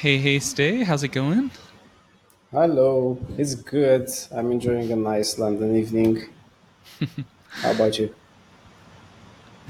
[0.00, 0.82] Hey, hey, stay.
[0.82, 1.50] How's it going?
[2.52, 4.08] Hello, it's good.
[4.34, 6.24] I'm enjoying a nice London evening.
[7.50, 8.14] How about you?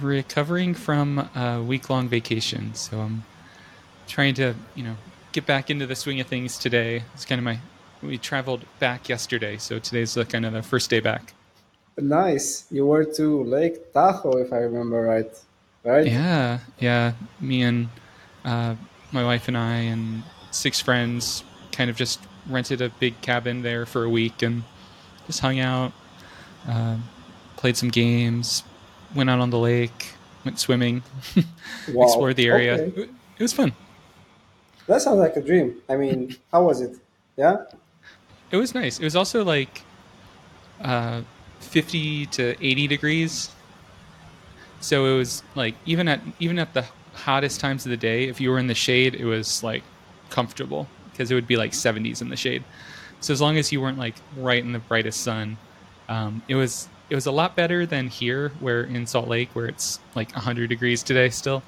[0.01, 3.25] Recovering from a week long vacation, so I'm
[4.07, 4.95] trying to, you know,
[5.33, 7.03] get back into the swing of things today.
[7.13, 7.59] It's kind of my.
[8.01, 11.35] We traveled back yesterday, so today's the kind of the first day back.
[11.99, 12.67] Nice.
[12.71, 15.33] You were to Lake Tahoe, if I remember right.
[15.83, 16.07] Right?
[16.07, 17.15] Yeah, yeah.
[17.41, 17.89] Me and
[18.45, 18.77] uh,
[19.13, 23.87] my wife and I and six friends kind of just rented a big cabin there
[23.87, 24.65] for a week and
[25.27, 25.93] just hung out,
[26.69, 26.97] uh,
[27.57, 28.65] played some games,
[29.15, 31.03] went out on the lake, went swimming,
[31.93, 32.07] Wow.
[32.07, 32.75] explored the area.
[32.75, 33.03] Okay.
[33.03, 33.73] It it was fun.
[34.87, 35.81] That sounds like a dream.
[35.89, 36.97] I mean, how was it?
[37.37, 37.65] Yeah?
[38.51, 38.99] It was nice.
[38.99, 39.83] It was also like
[40.81, 41.23] uh,
[41.61, 43.51] 50 to 80 degrees.
[44.81, 48.41] So it was like even at even at the hottest times of the day, if
[48.41, 49.83] you were in the shade, it was like
[50.31, 52.65] comfortable because it would be like 70s in the shade.
[53.21, 55.59] So as long as you weren't like right in the brightest sun,
[56.09, 59.67] um, it was it was a lot better than here, where in Salt Lake, where
[59.67, 61.63] it's like 100 degrees today still.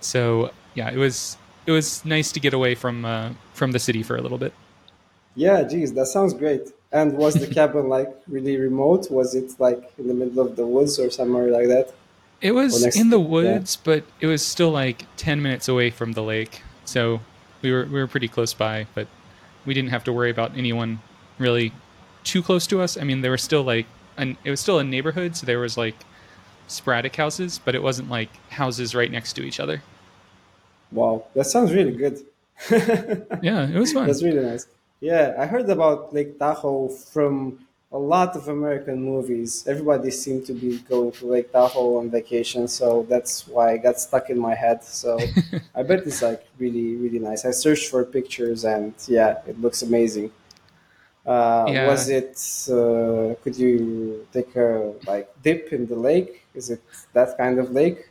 [0.00, 4.02] So yeah, it was it was nice to get away from uh, from the city
[4.02, 4.52] for a little bit.
[5.34, 6.70] Yeah, geez, that sounds great.
[6.92, 9.10] And was the cabin like really remote?
[9.10, 11.92] Was it like in the middle of the woods or somewhere like that?
[12.40, 13.26] It was in the yeah.
[13.26, 17.20] woods, but it was still like ten minutes away from the lake, so
[17.62, 18.86] we were we were pretty close by.
[18.94, 19.08] But
[19.66, 21.00] we didn't have to worry about anyone
[21.38, 21.72] really
[22.22, 22.96] too close to us.
[22.96, 25.76] I mean, there were still like, an, it was still a neighborhood, so there was
[25.76, 25.94] like
[26.66, 29.82] sporadic houses, but it wasn't like houses right next to each other.
[30.92, 32.20] Wow, that sounds really good.
[33.42, 34.06] Yeah, it was fun.
[34.06, 34.66] That's really nice.
[35.00, 37.58] Yeah, I heard about Lake Tahoe from
[37.94, 39.64] a lot of American movies.
[39.68, 44.00] Everybody seemed to be going to Lake Tahoe on vacation, so that's why I got
[44.00, 44.84] stuck in my head.
[44.84, 45.18] So
[45.74, 47.44] I bet it's like really, really nice.
[47.46, 50.32] I searched for pictures, and yeah, it looks amazing.
[51.26, 51.86] Uh, Yeah.
[51.86, 52.36] was it?
[52.70, 56.44] Uh, could you take a like dip in the lake?
[56.54, 56.82] Is it
[57.14, 58.10] that kind of lake?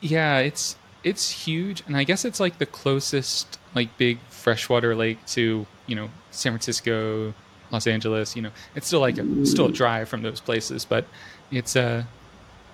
[0.00, 5.24] Yeah, it's it's huge, and I guess it's like the closest like big freshwater lake
[5.28, 7.34] to you know San Francisco,
[7.70, 8.34] Los Angeles.
[8.36, 11.04] You know, it's still like a still a drive from those places, but
[11.50, 12.04] it's uh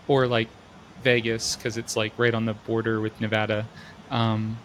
[0.08, 0.48] or like
[1.02, 3.66] Vegas because it's like right on the border with Nevada.
[4.10, 4.58] Um,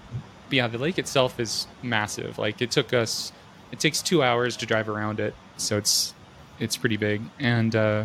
[0.49, 2.37] but yeah, the lake itself is massive.
[2.37, 3.31] Like it took us,
[3.71, 6.13] it takes two hours to drive around it, so it's
[6.59, 7.21] it's pretty big.
[7.39, 8.03] And uh,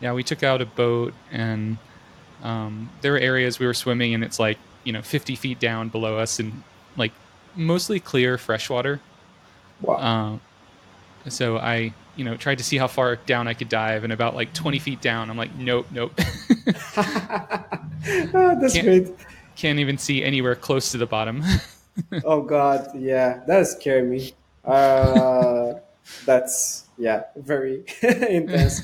[0.00, 1.76] yeah, we took out a boat and
[2.42, 5.88] um, there were areas we were swimming and it's like you know 50 feet down
[5.90, 6.64] below us and
[6.96, 7.12] like
[7.54, 8.98] mostly clear freshwater
[9.80, 9.96] Wow.
[9.98, 10.40] um,
[11.28, 14.34] so i you know tried to see how far down i could dive and about
[14.34, 16.12] like 20 feet down i'm like nope nope
[18.34, 19.14] Ah, that's can't- great.
[19.56, 21.42] can't even see anywhere close to the bottom
[22.24, 24.32] Oh God, yeah, that scared me.
[24.64, 25.74] Uh,
[26.24, 28.80] that's yeah, very intense.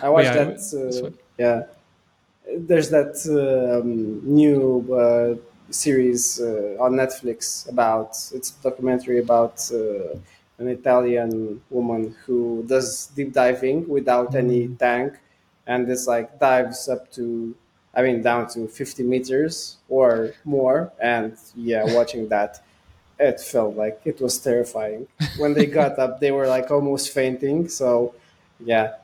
[0.00, 1.10] I watched yeah, that.
[1.10, 1.62] Uh, yeah,
[2.58, 3.16] there's that
[3.82, 5.34] um, new uh,
[5.72, 10.16] series uh, on Netflix about it's a documentary about uh,
[10.58, 14.50] an Italian woman who does deep diving without mm-hmm.
[14.50, 15.14] any tank,
[15.66, 17.54] and it's like dives up to
[17.94, 20.92] I mean, down to 50 meters or more.
[20.98, 22.62] And yeah, watching that,
[23.18, 25.06] it felt like it was terrifying.
[25.36, 27.68] When they got up, they were like almost fainting.
[27.68, 28.14] So,
[28.64, 28.94] yeah,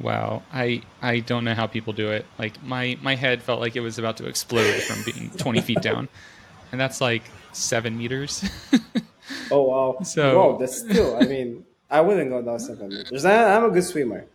[0.00, 3.76] wow i i don't know how people do it like my my head felt like
[3.76, 6.08] it was about to explode from being 20 feet down
[6.72, 8.48] and that's like seven meters
[9.50, 9.98] oh wow.
[10.02, 13.24] So- Whoa, that's still, I mean, I wouldn't go down seven meters.
[13.24, 14.26] I, I'm a good swimmer.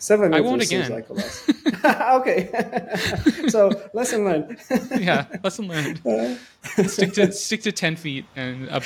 [0.00, 0.96] Seven I meters won't seems again.
[0.96, 2.20] like a lot.
[2.20, 3.48] okay.
[3.48, 4.58] so, lesson learned.
[4.98, 6.00] yeah lesson learned
[6.86, 8.82] stick to stick to 10 feet and up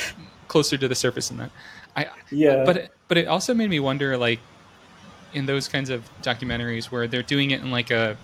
[0.48, 1.50] closer to the surface than that
[1.96, 2.64] i yeah.
[2.64, 4.40] but but it also made me wonder like
[5.34, 8.16] in those kinds of documentaries where they're doing it in like a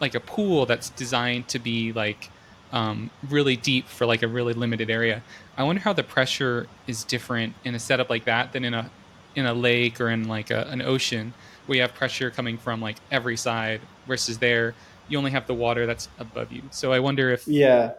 [0.00, 2.30] like a pool that's designed to be like
[2.72, 5.22] um, really deep for like a really limited area
[5.56, 8.90] i wonder how the pressure is different in a setup like that than in a
[9.34, 11.32] in a lake or in like a, an ocean
[11.66, 14.74] where you have pressure coming from like every side versus there.
[15.08, 16.62] You only have the water that's above you.
[16.70, 17.92] So i wonder if yeah.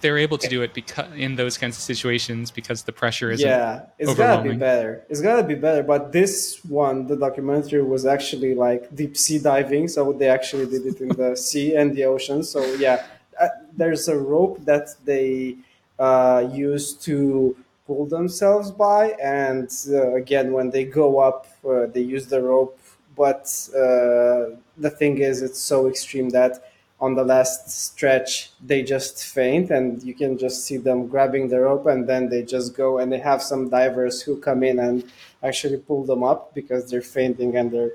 [0.00, 3.48] they're able to do it because in those kinds of situations because the pressure isn't
[3.48, 5.04] yeah it's gotta be better.
[5.08, 9.88] It's gotta be better but this one the documentary was actually like deep sea diving
[9.88, 12.42] so they actually did it in the sea and the ocean.
[12.42, 13.04] So yeah
[13.40, 15.56] uh, there's a rope that they
[15.98, 17.56] uh, use to
[17.86, 19.10] pull themselves by.
[19.22, 22.78] And uh, again when they go up uh, they use the rope.
[23.16, 26.64] But uh, the thing is it's so extreme that
[27.00, 29.70] on the last stretch they just faint.
[29.70, 32.98] And you can just see them grabbing the rope and then they just go.
[32.98, 35.04] And they have some divers who come in and
[35.42, 37.92] actually pull them up because they're fainting and they're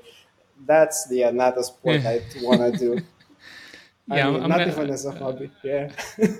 [0.66, 3.00] that's the yeah, not a sport i want to do
[4.08, 5.90] yeah, I mean, I'm not gonna- as a hobby yeah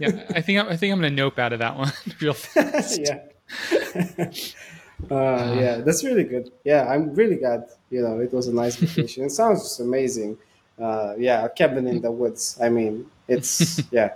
[0.00, 3.00] yeah, I think I'm, I think I'm gonna nope out of that one real fast.
[3.00, 3.20] yeah.
[5.10, 6.50] uh, yeah, that's really good.
[6.64, 7.64] Yeah, I'm really glad.
[7.90, 9.24] You know, it was a nice vacation.
[9.24, 10.36] it sounds amazing.
[10.80, 12.58] Uh, yeah, a cabin in the woods.
[12.62, 14.14] I mean, it's yeah,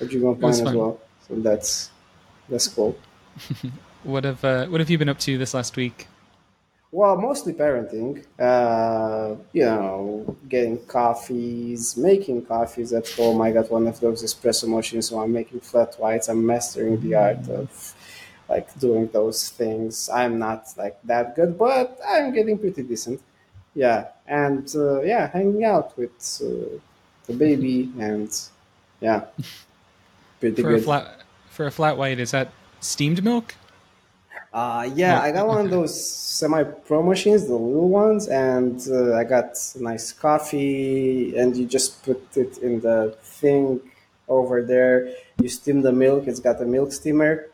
[0.00, 0.78] a dream of was mine as fun.
[0.78, 1.00] well.
[1.28, 1.90] So that's
[2.48, 2.96] that's cool.
[4.04, 6.08] What have uh, what have you been up to this last week?
[6.92, 8.22] Well, mostly parenting.
[8.38, 13.40] Uh, you know, getting coffees, making coffees at home.
[13.40, 16.28] I got one of those espresso machines, so I'm making flat whites.
[16.28, 17.94] I'm mastering the art of
[18.46, 20.10] like doing those things.
[20.10, 23.22] I'm not like that good, but I'm getting pretty decent.
[23.74, 26.12] Yeah, and uh, yeah, hanging out with
[26.44, 26.76] uh,
[27.26, 28.28] the baby, and
[29.00, 29.24] yeah,
[30.40, 30.84] pretty For a good.
[30.84, 33.54] flat for a flat white, is that steamed milk?
[34.52, 39.24] Uh, yeah, I got one of those semi-pro machines, the little ones, and uh, I
[39.24, 43.80] got nice coffee, and you just put it in the thing
[44.28, 45.14] over there.
[45.40, 46.26] You steam the milk.
[46.26, 47.48] It's got a milk steamer,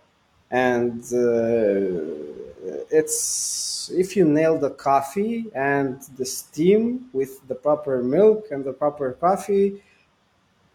[0.51, 8.47] and uh, it's if you nail the coffee and the steam with the proper milk
[8.51, 9.83] and the proper coffee,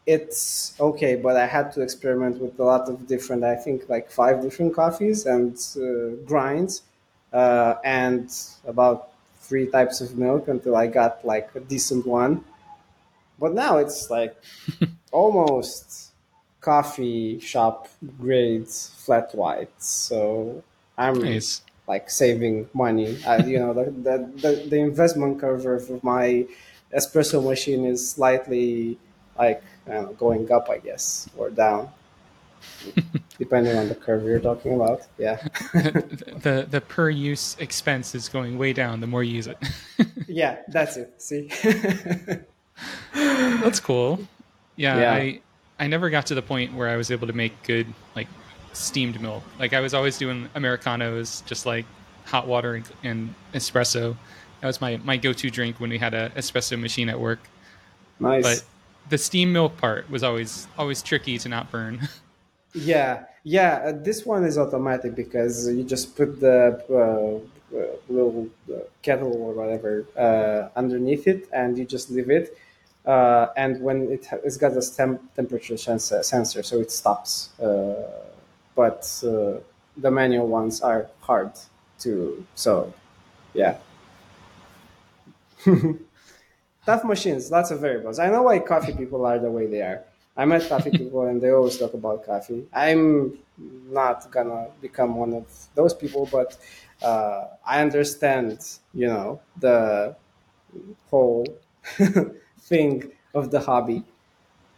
[0.05, 4.09] it's okay, but I had to experiment with a lot of different, I think like
[4.11, 6.83] five different coffees and uh, grinds,
[7.31, 8.29] uh, and
[8.67, 9.09] about
[9.41, 12.43] three types of milk until I got like a decent one.
[13.39, 14.35] But now it's like
[15.11, 16.11] almost
[16.61, 17.89] coffee shop
[18.19, 19.71] grades flat white.
[19.81, 20.63] So
[20.97, 21.61] I'm Nice.
[21.87, 23.17] like saving money.
[23.25, 26.45] I, you know, the, the, the, the investment curve of my
[26.95, 28.97] espresso machine is slightly
[29.37, 31.89] like know, going up, I guess, or down,
[33.37, 35.07] depending on the curve you're talking about.
[35.17, 35.35] Yeah,
[35.73, 39.57] the the per use expense is going way down the more you use it.
[40.27, 41.13] yeah, that's it.
[41.21, 41.49] See,
[43.13, 44.19] That's cool.
[44.75, 45.13] Yeah, Yeah.
[45.13, 45.41] I
[45.79, 48.27] I never got to the point where I was able to make good like
[48.73, 49.43] steamed milk.
[49.59, 51.85] Like I was always doing americanos, just like
[52.25, 54.15] hot water and, and espresso.
[54.61, 57.39] That was my my go to drink when we had a espresso machine at work.
[58.19, 58.43] nice.
[58.43, 58.63] But
[59.09, 62.07] the steam milk part was always always tricky to not burn.
[62.73, 63.83] Yeah, yeah.
[63.85, 69.33] Uh, this one is automatic because you just put the uh, uh, little uh, kettle
[69.33, 72.57] or whatever uh, underneath it, and you just leave it.
[73.05, 74.81] Uh, and when it ha- it's got a
[75.35, 77.49] temperature sensor, sensor, so it stops.
[78.75, 81.51] But the manual ones are hard
[81.99, 82.43] to.
[82.55, 82.91] So,
[83.53, 83.77] yeah.
[86.85, 88.19] Tough machines, lots of variables.
[88.19, 90.03] I know why coffee people are the way they are.
[90.35, 92.65] I met coffee people and they always talk about coffee.
[92.73, 93.37] I'm
[93.89, 95.45] not gonna become one of
[95.75, 96.57] those people, but
[97.01, 98.59] uh, I understand,
[98.93, 100.15] you know, the
[101.09, 101.45] whole
[102.59, 104.03] thing of the hobby.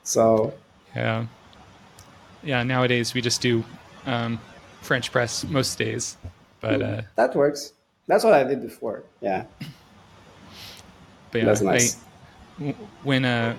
[0.03, 0.53] So
[0.95, 1.25] yeah,
[2.43, 2.63] yeah.
[2.63, 3.63] Nowadays we just do
[4.05, 4.39] um,
[4.81, 6.17] French press most days,
[6.61, 7.73] but uh, that works.
[8.07, 9.03] That's what I did before.
[9.21, 9.45] Yeah,
[11.35, 11.97] but yeah, that's nice.
[12.61, 13.55] I, when uh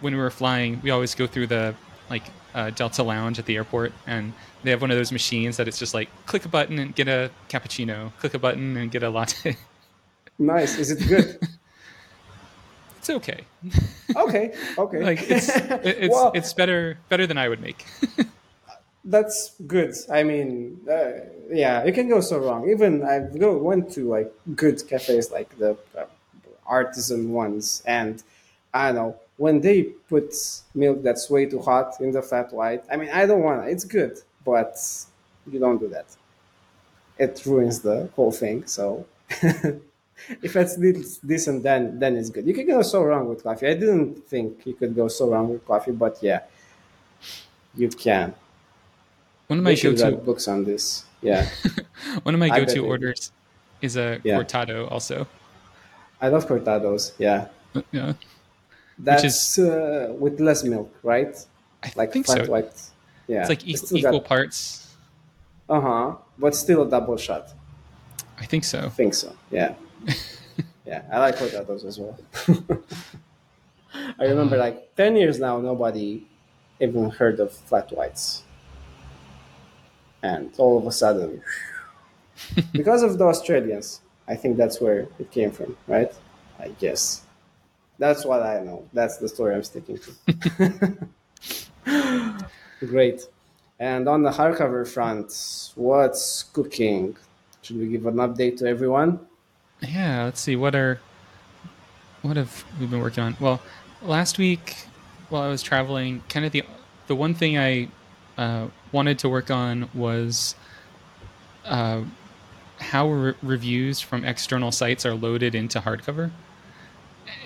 [0.00, 1.74] when we were flying, we always go through the
[2.08, 2.22] like
[2.54, 4.32] uh, Delta Lounge at the airport, and
[4.62, 7.08] they have one of those machines that it's just like click a button and get
[7.08, 9.56] a cappuccino, click a button and get a latte.
[10.38, 10.78] nice.
[10.78, 11.38] Is it good?
[12.98, 13.44] it's okay.
[14.16, 15.02] okay, okay.
[15.02, 17.84] Like it's it- it's Well- it's better better than I would make.
[19.04, 19.94] that's good.
[20.10, 22.70] I mean, uh, yeah, it can go so wrong.
[22.70, 26.04] Even I've go went to like good cafes, like the uh,
[26.68, 28.22] artisan ones, and
[28.74, 30.34] I don't know when they put
[30.74, 32.84] milk that's way too hot in the flat white.
[32.90, 33.66] I mean, I don't want.
[33.66, 33.72] it.
[33.72, 34.76] It's good, but
[35.50, 36.06] you don't do that.
[37.18, 38.66] It ruins the whole thing.
[38.66, 39.06] So.
[40.42, 40.76] if it's
[41.18, 42.46] decent, then then it's good.
[42.46, 43.66] You can go so wrong with coffee.
[43.66, 46.40] I didn't think you could go so wrong with coffee, but yeah,
[47.74, 48.34] you can.
[49.48, 51.04] One of my go-to books on this.
[51.22, 51.48] Yeah,
[52.22, 53.32] one of my go-to orders
[53.80, 54.38] is a Yeah.
[54.38, 55.26] cortado also.
[56.20, 57.12] I love cortados.
[57.18, 57.48] Yeah,
[57.92, 58.14] Yeah,
[58.98, 61.34] that's is- uh, with less milk, right?
[61.84, 62.52] I Like think flat so.
[62.52, 62.72] white.
[63.28, 64.94] Yeah, It's like e- equal parts.
[65.68, 66.14] Uh huh.
[66.38, 67.52] But still a double shot.
[68.38, 68.78] I think so.
[68.80, 69.32] I think so.
[69.50, 69.74] Yeah.
[70.86, 72.16] yeah, I like cortados as well.
[74.18, 76.24] I remember like ten years now, nobody
[76.80, 78.42] even heard of flat whites,
[80.22, 81.42] and all of a sudden,
[82.72, 86.12] because of the Australians, I think that's where it came from, right?
[86.58, 87.22] I guess.
[87.98, 88.88] That's what I know.
[88.92, 91.08] That's the story I'm sticking to.
[92.86, 93.22] Great.
[93.78, 97.16] And on the hardcover front, what's cooking?
[97.62, 99.20] Should we give an update to everyone?
[99.80, 100.56] Yeah, let's see.
[100.56, 101.00] What are
[102.22, 103.36] what have we been working on?
[103.38, 103.60] Well,
[104.02, 104.76] last week
[105.28, 106.64] while I was traveling, kind of the
[107.06, 107.88] the one thing I
[108.38, 110.54] uh, wanted to work on was
[111.64, 112.02] uh,
[112.78, 116.30] how re- reviews from external sites are loaded into hardcover.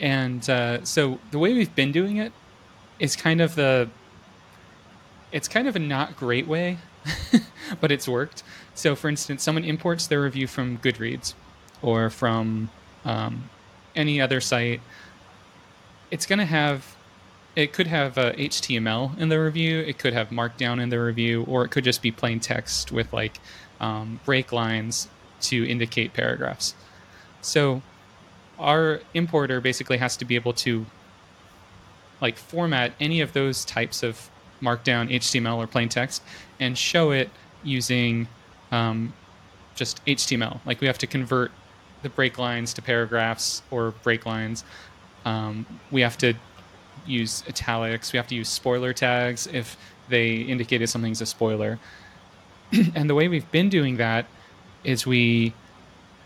[0.00, 2.32] And uh, so the way we've been doing it
[2.98, 3.88] is kind of the
[5.32, 6.78] it's kind of a not great way,
[7.80, 8.42] but it's worked.
[8.74, 11.34] So, for instance, someone imports their review from Goodreads
[11.82, 12.70] or from
[13.04, 13.48] um,
[13.94, 14.80] any other site.
[16.10, 16.96] It's going to have,
[17.54, 21.44] it could have uh, HTML in the review, it could have Markdown in the review,
[21.44, 23.38] or it could just be plain text with like
[23.80, 25.08] um, break lines
[25.42, 26.74] to indicate paragraphs.
[27.40, 27.82] So,
[28.58, 30.84] our importer basically has to be able to
[32.20, 34.30] like format any of those types of
[34.60, 36.22] markdown HTML or plain text
[36.58, 37.30] and show it
[37.62, 38.28] using
[38.70, 39.12] um,
[39.74, 40.60] just HTML.
[40.66, 41.50] Like we have to convert
[42.02, 44.64] the break lines to paragraphs or break lines.
[45.24, 46.34] Um, we have to
[47.06, 48.12] use italics.
[48.12, 49.76] We have to use spoiler tags if
[50.08, 51.78] they indicated something's a spoiler.
[52.94, 54.26] and the way we've been doing that
[54.84, 55.52] is we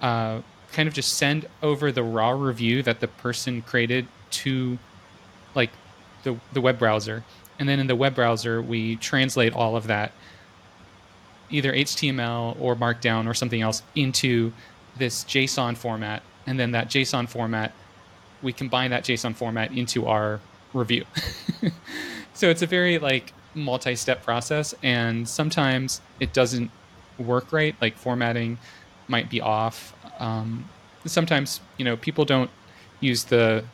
[0.00, 0.40] uh,
[0.72, 4.78] kind of just send over the raw review that the person created to
[5.54, 5.70] like
[6.24, 7.24] the, the web browser
[7.58, 10.12] and then in the web browser, we translate all of that,
[11.50, 14.52] either HTML or Markdown or something else, into
[14.96, 16.22] this JSON format.
[16.46, 17.72] And then that JSON format,
[18.42, 20.40] we combine that JSON format into our
[20.72, 21.04] review.
[22.34, 26.70] so it's a very like multi-step process, and sometimes it doesn't
[27.18, 27.74] work right.
[27.80, 28.58] Like formatting
[29.08, 29.94] might be off.
[30.18, 30.64] Um,
[31.06, 32.50] sometimes you know people don't
[33.00, 33.64] use the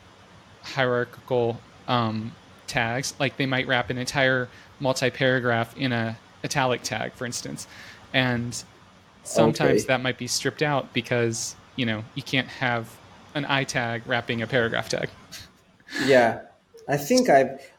[0.63, 2.31] hierarchical um,
[2.67, 3.13] tags.
[3.19, 7.67] Like they might wrap an entire multi-paragraph in a italic tag, for instance,
[8.13, 8.63] and
[9.23, 9.87] sometimes Okay.
[9.87, 12.89] that might be stripped out because you know you can't have
[13.35, 15.09] an i tag wrapping a paragraph tag.
[16.05, 16.41] Yeah,
[16.87, 17.70] I think I've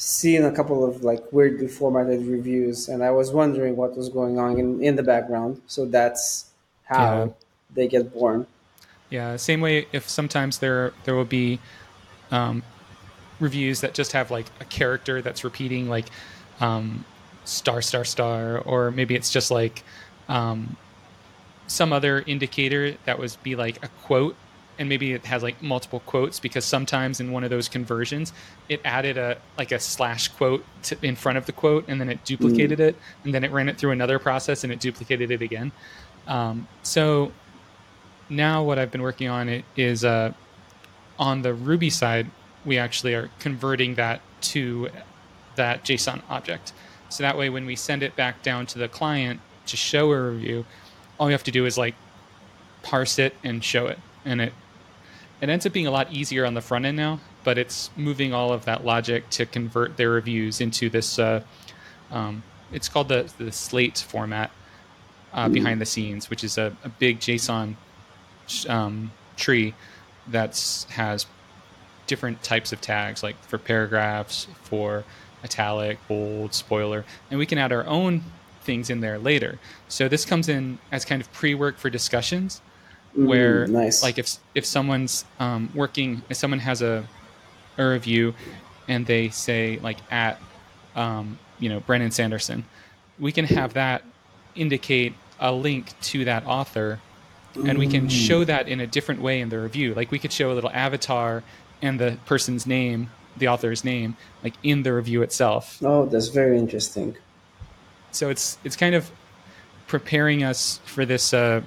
[0.00, 4.38] seen a couple of like weirdly formatted reviews, and I was wondering what was going
[4.38, 5.62] on in, in the background.
[5.66, 6.50] So that's
[6.84, 7.30] how Yeah.
[7.74, 8.46] they get born.
[9.10, 11.60] Yeah, same way if sometimes there there will be
[12.30, 12.64] um,
[13.40, 16.06] reviews that just have like a character that's repeating like
[16.60, 17.04] um,
[17.44, 19.84] star star star, or maybe it's just like
[20.28, 20.76] um,
[21.66, 24.36] some other indicator that was be like a quote,
[24.80, 28.32] and maybe it has like multiple quotes because sometimes in one of those conversions
[28.70, 32.08] it added a like a slash quote to, in front of the quote, and then
[32.08, 35.42] it duplicated it, and then it ran it through another process and it duplicated it
[35.42, 35.70] again.
[36.26, 37.30] Um, so
[38.30, 40.32] now what I've been working on it is uh,
[41.18, 42.26] on the Ruby side,
[42.64, 44.88] we actually are converting that to
[45.56, 46.72] that JSON object.
[47.10, 50.30] So that way, when we send it back down to the client to show a
[50.30, 50.64] review,
[51.18, 51.94] all we have to do is like
[52.82, 54.54] parse it and show it, and it
[55.40, 57.20] it ends up being a lot easier on the front end now.
[57.42, 61.18] But it's moving all of that logic to convert their reviews into this.
[61.18, 61.42] Uh,
[62.10, 62.42] um,
[62.72, 64.50] it's called the the Slate format
[65.32, 67.76] uh, behind the scenes, which is a, a big JSON
[68.68, 69.74] um, tree
[70.28, 71.26] that has
[72.06, 75.04] different types of tags, like for paragraphs, for
[75.44, 78.22] italic, bold, spoiler, and we can add our own
[78.62, 79.58] things in there later.
[79.88, 82.60] So this comes in as kind of pre-work for discussions,
[83.14, 84.02] where Mm, nice.
[84.02, 87.06] like if if someone's um, working, if someone has a
[87.78, 88.34] a review,
[88.88, 90.40] and they say like at
[90.96, 92.64] um, you know Brandon Sanderson,
[93.18, 94.02] we can have that
[94.54, 97.00] indicate a link to that author
[97.66, 99.94] and we can show that in a different way in the review.
[99.94, 101.42] Like we could show a little avatar
[101.82, 105.78] and the person's name, the author's name, like in the review itself.
[105.82, 107.16] Oh, that's very interesting.
[108.12, 109.10] So it's it's kind of
[109.86, 111.62] preparing us for this uh,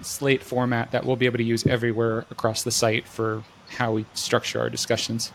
[0.00, 4.06] slate format that we'll be able to use everywhere across the site for how we
[4.14, 5.32] structure our discussions.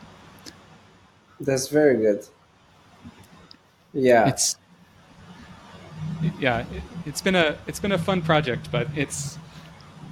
[1.39, 2.25] That's very good.
[3.94, 4.28] Yeah.
[4.28, 4.58] It's
[6.39, 9.38] yeah, it, it's been a it's been a fun project, but it's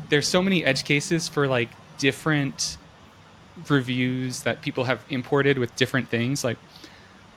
[0.09, 2.77] there's so many edge cases for like different
[3.69, 6.43] reviews that people have imported with different things.
[6.43, 6.57] Like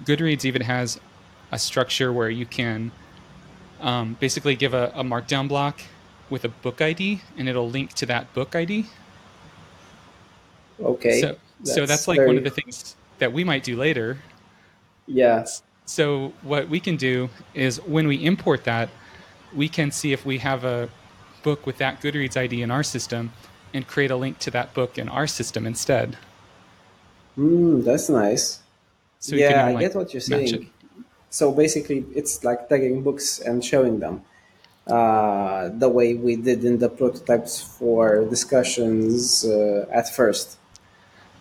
[0.04, 1.00] Goodreads even has
[1.50, 2.92] a structure where you can
[3.80, 5.80] um, basically give a, a markdown block
[6.30, 8.86] with a book ID, and it'll link to that book ID.
[10.80, 11.20] okay.
[11.20, 14.18] So, so that's like very- one of the things that we might do later.
[15.06, 15.44] Yeah.
[15.84, 18.88] So what we can do is when we import that,
[19.54, 20.88] we can see if we have a
[21.42, 23.32] book with that Goodreads ID in our system
[23.74, 26.16] and create a link to that book in our system instead.
[27.36, 28.60] Mm, that's nice.
[29.18, 30.54] So yeah, can, I get what you're saying.
[30.54, 30.62] it.
[31.28, 34.22] So basically, it's like tagging books and showing them
[34.86, 40.58] uh, the way we did in the prototypes for discussions uh, at first.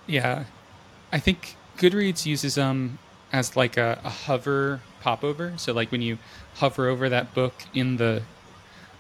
[0.07, 0.45] Yeah,
[1.11, 2.99] I think Goodreads uses them
[3.31, 5.53] as like a, a hover popover.
[5.57, 6.17] So like when you
[6.55, 8.23] hover over that book in the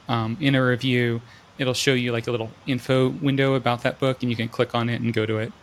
[0.07, 1.21] um, in a review,
[1.57, 4.73] it'll show you like a little info window about that book, and you can click
[4.73, 5.53] on it and go to it.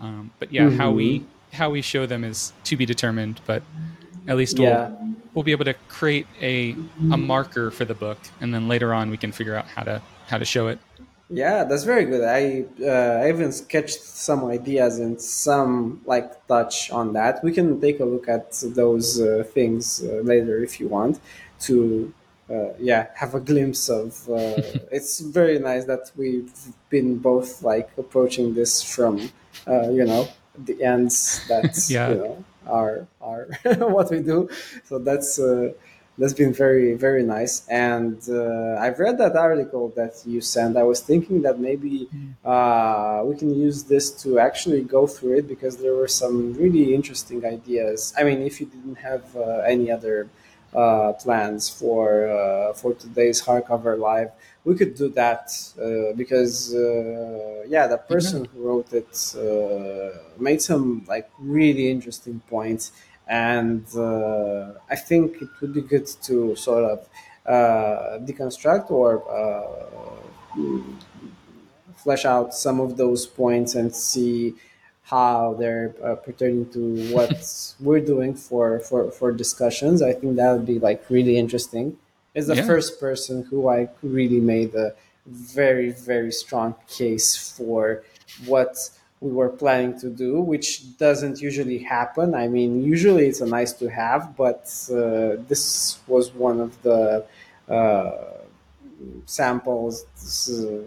[0.00, 3.40] Um, but yeah, how we how we show them is to be determined.
[3.46, 3.62] But
[4.28, 4.88] at least Yeah.
[4.88, 6.76] we'll we'll be able to create a
[7.10, 10.02] a marker for the book, and then later on we can figure out how to
[10.28, 10.78] how to show it.
[11.30, 12.22] Yeah, that's very good.
[12.24, 17.42] I uh, I even sketched some ideas and some like touch on that.
[17.42, 21.20] We can take a look at those uh, things uh, later if you want
[21.60, 22.12] to.
[22.50, 24.28] Uh, yeah, have a glimpse of.
[24.28, 24.34] Uh,
[24.92, 26.52] it's very nice that we've
[26.90, 29.30] been both like approaching this from,
[29.66, 30.28] uh, you know,
[30.66, 32.10] the ends that Yeah.
[32.10, 34.48] you know are are what we do.
[34.84, 35.72] So that's uh,
[36.18, 37.66] that's been very very nice.
[37.68, 40.76] And uh, I've read that article that you sent.
[40.76, 42.08] I was thinking that maybe
[42.44, 46.94] uh, we can use this to actually go through it because there were some really
[46.94, 48.12] interesting ideas.
[48.18, 50.28] I mean, if you didn't have uh, any other
[50.74, 54.30] uh, plans for uh, for today's hardcover live,
[54.64, 55.50] we could do that
[55.80, 62.40] uh, because uh, yeah, the person who wrote it uh, made some like really interesting
[62.48, 62.92] points,
[63.26, 67.08] and uh, I think it would be good to sort of
[67.46, 69.22] uh, deconstruct or.
[69.28, 69.88] Uh,
[71.96, 74.54] flesh out some of those points and see
[75.04, 80.02] how they're uh, pertaining to what we're doing for, for, for discussions.
[80.02, 81.96] I think that would be like really interesting.
[82.34, 82.66] Is the Yeah.
[82.66, 84.94] first person who I really made a
[85.26, 88.02] very very strong case for
[88.46, 92.34] what we were planning to do, which doesn't usually happen.
[92.34, 97.24] I mean, usually it's a nice to have, but uh, this was one of the
[97.68, 98.10] uh,
[99.26, 100.04] samples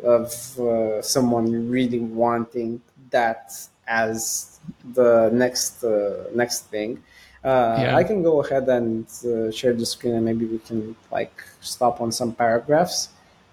[0.03, 3.53] of uh, someone really wanting that
[3.87, 4.59] as
[4.93, 7.01] the next uh, next thing.
[7.45, 7.95] Uh, Yeah.
[7.95, 12.01] I can go ahead and uh, share the screen, and maybe we can like stop
[12.01, 13.09] on some paragraphs.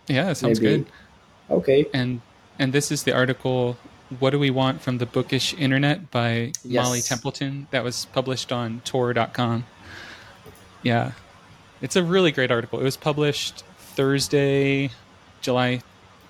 [0.09, 0.79] Yeah, that sounds Maybe.
[0.85, 0.87] good.
[1.51, 1.87] Okay.
[1.93, 2.21] And
[2.59, 3.77] and this is the article
[4.19, 6.85] "What Do We Want from the Bookish Internet" by Yes.
[6.85, 9.65] Molly Templeton that was published on Tor.com.
[10.83, 11.13] Yeah,
[11.81, 12.81] it's a really great article.
[12.81, 13.63] It was published
[13.95, 14.91] Thursday,
[15.43, 15.83] July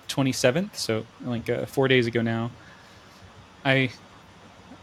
[0.09, 2.51] twenty seventh, so like uh, four days ago now.
[3.65, 3.89] I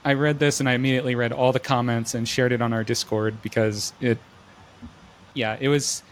[0.04, 2.82] I read this and I immediately read all the comments and shared it on our
[2.84, 4.18] Discord because it,
[5.34, 6.02] yeah, it was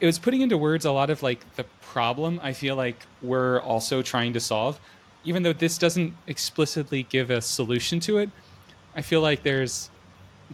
[0.00, 3.60] it was putting into words a lot of like the problem I feel like we're
[3.60, 4.78] also trying to solve.
[5.24, 8.28] Even though this doesn't explicitly give a solution to it,
[8.94, 9.88] I feel like there's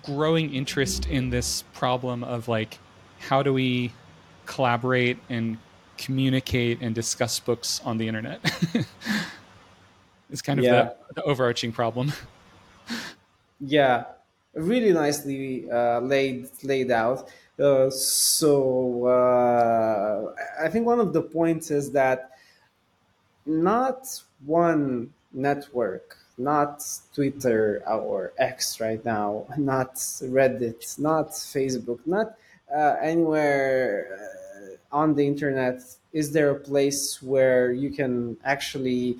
[0.05, 2.79] growing interest in this problem of like
[3.19, 3.93] how do we
[4.47, 5.59] collaborate and
[5.99, 8.41] communicate and discuss books on the internet.
[10.31, 10.91] it's kind of Yeah.
[11.09, 12.13] the, the overarching problem.
[13.61, 14.05] Yeah,
[14.55, 17.29] really nicely uh, laid laid out.
[17.59, 22.31] Uh, so uh, I think one of the points is that
[23.47, 32.35] not one network, not Twitter or X right now, not Reddit, not Facebook, not
[32.75, 34.19] uh, anywhere
[34.93, 39.19] uh, on the internet is there a place where you can actually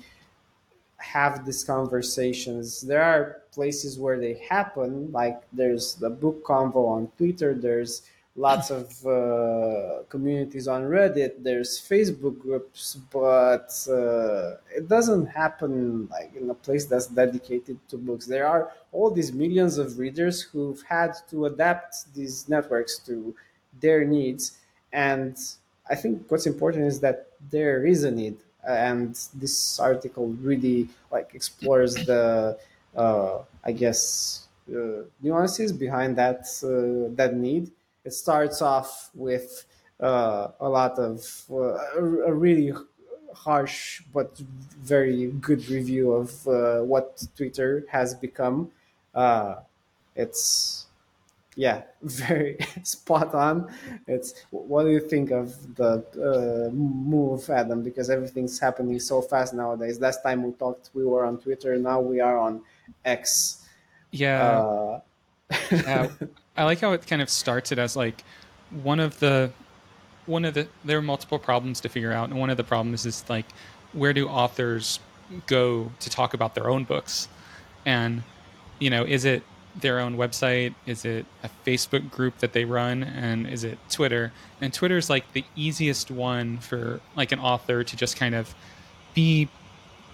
[1.01, 2.81] have these conversations.
[2.81, 8.03] There are places where they happen, like there's the book convo on Twitter, there's
[8.35, 16.33] lots of uh, communities on Reddit, there's Facebook groups, but uh, it doesn't happen like
[16.35, 18.25] in a place that's dedicated to books.
[18.25, 23.35] There are all these millions of readers who've had to adapt these networks to
[23.81, 24.57] their needs,
[24.93, 25.37] and
[25.89, 31.33] I think what's important is that there is a need and this article really like
[31.33, 32.57] explores the
[32.95, 37.71] uh, I guess uh, nuances behind that uh, that need.
[38.03, 39.65] It starts off with
[39.99, 42.73] uh, a lot of uh, a, really
[43.33, 48.71] harsh but very good review of uh, what Twitter has become.
[49.13, 49.55] Uh,
[50.15, 50.87] it's
[51.61, 53.71] yeah, very spot on.
[54.07, 57.83] It's what do you think of the uh, move, Adam?
[57.83, 59.99] Because everything's happening so fast nowadays.
[59.99, 61.77] Last time we talked, we were on Twitter.
[61.77, 62.63] Now we are on
[63.05, 63.67] X.
[64.09, 64.41] Yeah.
[64.41, 65.01] Uh,
[65.71, 66.09] yeah,
[66.57, 68.23] I like how it kind of starts it as like
[68.81, 69.51] one of the
[70.25, 73.05] one of the there are multiple problems to figure out, and one of the problems
[73.05, 73.45] is like
[73.93, 74.99] where do authors
[75.45, 77.27] go to talk about their own books,
[77.85, 78.23] and
[78.79, 79.43] you know, is it
[79.75, 80.73] their own website?
[80.85, 83.03] Is it a Facebook group that they run?
[83.03, 84.31] And is it Twitter?
[84.59, 88.53] And Twitter is like the easiest one for like an author to just kind of
[89.13, 89.47] be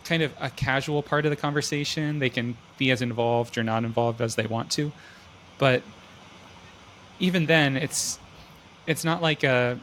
[0.04, 2.20] kind of a casual part of the conversation.
[2.20, 4.92] They can be as involved or not involved as they want to.
[5.58, 5.84] But
[7.20, 8.20] even then it's
[8.86, 9.80] it's not like a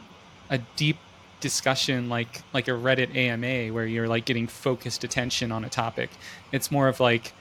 [0.49, 0.97] a deep
[1.41, 6.09] discussion like like a Reddit AMA where you're like getting focused attention on a topic.
[6.51, 7.33] It's more of like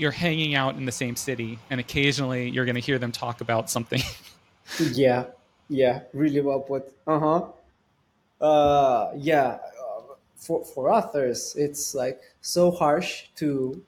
[0.00, 3.40] you're hanging out in the same city and occasionally you're going to hear them talk
[3.40, 4.02] about something.
[4.92, 5.24] yeah.
[5.68, 6.92] Yeah, really well put.
[7.06, 7.46] Uh-huh.
[8.40, 13.80] Uh yeah, uh, for for authors it's like so harsh to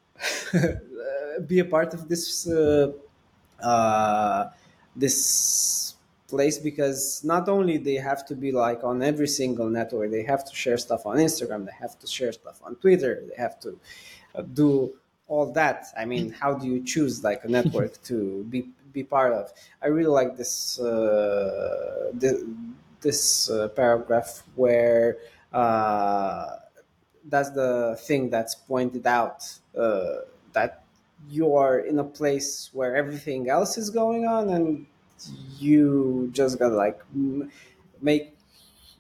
[1.46, 2.92] be a part of this uh,
[3.62, 4.50] uh
[4.94, 5.94] this
[6.28, 10.44] place because not only they have to be like on every single network they have
[10.44, 13.78] to share stuff on instagram they have to share stuff on twitter they have to
[14.34, 14.92] uh, do
[15.32, 15.80] all that.
[15.96, 18.60] I mean how do you choose like a network to be
[18.92, 19.52] be part of?
[19.82, 22.36] I really like this uh, this,
[23.00, 25.18] this uh, paragraph where
[25.52, 26.56] uh,
[27.24, 29.40] that's the thing that's pointed out
[29.76, 30.84] uh, that
[31.28, 34.86] you are in a place where everything else is going on and
[35.58, 37.50] you just gotta like m-
[38.00, 38.36] make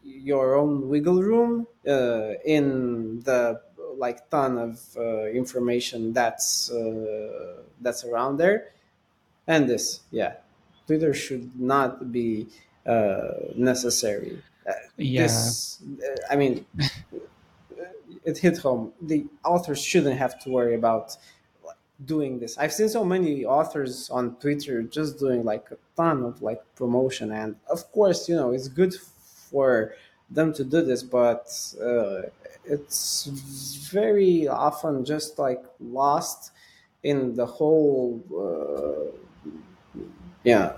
[0.04, 3.60] your own wiggle room uh, in the
[3.98, 8.72] like ton of uh, information that's uh, that's around there.
[9.46, 10.34] And this yeah
[10.86, 12.48] twitter should not be
[12.86, 14.42] uh, necessary.
[14.68, 15.22] Uh, Yeah.
[15.22, 16.64] this, uh, i mean
[18.24, 18.92] it hit home.
[19.00, 21.16] The authors shouldn't have to worry about
[22.04, 22.58] doing this.
[22.58, 27.30] I've seen so many authors on twitter just doing like a ton of like promotion.
[27.32, 28.94] And of course you know it's good
[29.50, 29.94] for
[30.30, 31.46] them to do this but
[31.80, 32.22] uh,
[32.64, 33.26] it's
[33.92, 36.52] very often just like lost
[37.02, 39.98] in the whole uh,
[40.44, 40.74] yeah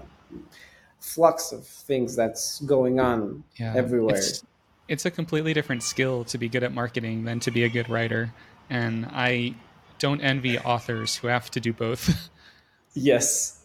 [1.00, 3.74] flux of things that's going on Yeah.
[3.76, 4.42] everywhere It's,
[4.88, 7.88] it's a completely different skill to be good at marketing than to be a good
[7.88, 8.32] writer.
[8.70, 9.54] And I
[9.98, 12.30] don't envy authors who have to do both.
[12.94, 13.64] yes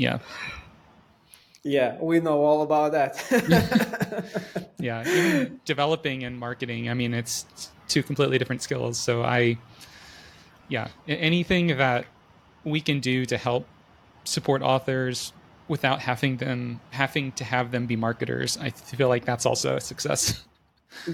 [0.00, 0.18] yeah.
[1.62, 4.60] Yeah, we know all about that.
[4.80, 5.06] Yeah.
[5.06, 7.46] Even developing and marketing, I mean, it's
[7.88, 8.98] two completely different skills.
[8.98, 9.58] So I,
[10.68, 12.06] yeah, anything that
[12.64, 13.66] we can do to help
[14.24, 15.32] support authors
[15.68, 19.80] without having them having to have them be marketers, I feel like that's also a
[19.80, 20.44] success.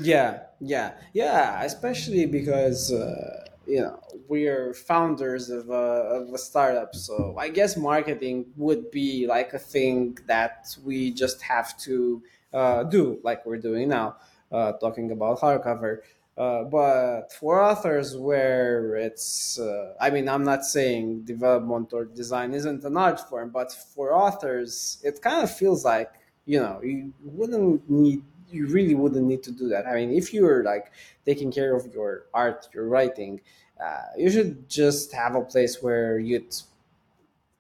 [0.01, 1.63] yeah, yeah, yeah.
[1.63, 7.77] Especially because uh, you know we're founders of a, of a startup, so I guess
[7.77, 13.59] marketing would be like a thing that we just have to uh, do, like we're
[13.59, 14.17] doing now,
[14.53, 15.99] uh, talking about hardcover.
[16.39, 22.53] Uh, but for authors where it's uh, i mean i'm not saying development or design
[22.53, 26.13] isn't an art form but for authors it kind of feels like
[26.45, 30.33] you know you wouldn't need you really wouldn't need to do that i mean if
[30.33, 30.93] you're like
[31.25, 33.41] taking care of your art your writing
[33.81, 36.55] uh, you should just have a place where you'd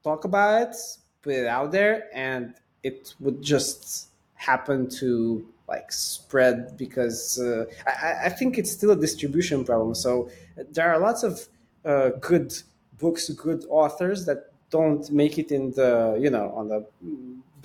[0.02, 0.76] talk about it
[1.22, 8.26] put it out there and it would just happen to like spread because uh, I,
[8.26, 9.94] I think it's still a distribution problem.
[9.94, 10.30] So
[10.72, 11.48] there are lots of
[11.84, 12.54] uh, good
[12.98, 16.84] books, good authors that don't make it in the you know on the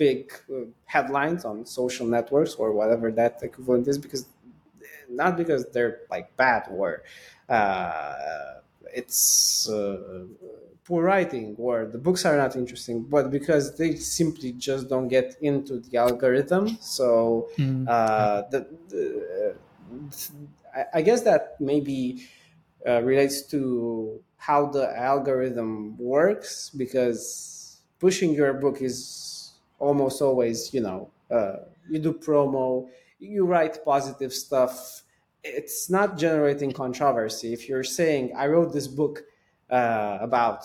[0.04, 0.18] big
[0.50, 4.22] uh, headlines on social networks or whatever that equivalent is because
[5.08, 7.02] not because they're like bad or
[7.48, 8.60] uh,
[8.94, 10.24] it's uh,
[10.84, 15.36] poor writing or the books are not interesting, but because they simply just don't get
[15.40, 16.64] into the algorithm.
[16.80, 17.86] So Mm.
[17.86, 19.56] uh, the, the
[20.74, 22.26] I, I guess that maybe
[22.86, 28.98] uh, relates to how the algorithm works because pushing your book is
[29.88, 31.56] almost always you know uh,
[31.90, 35.02] you do promo you write positive stuff
[35.44, 39.22] it's not generating controversy if you're saying i wrote this book
[39.70, 40.64] uh, about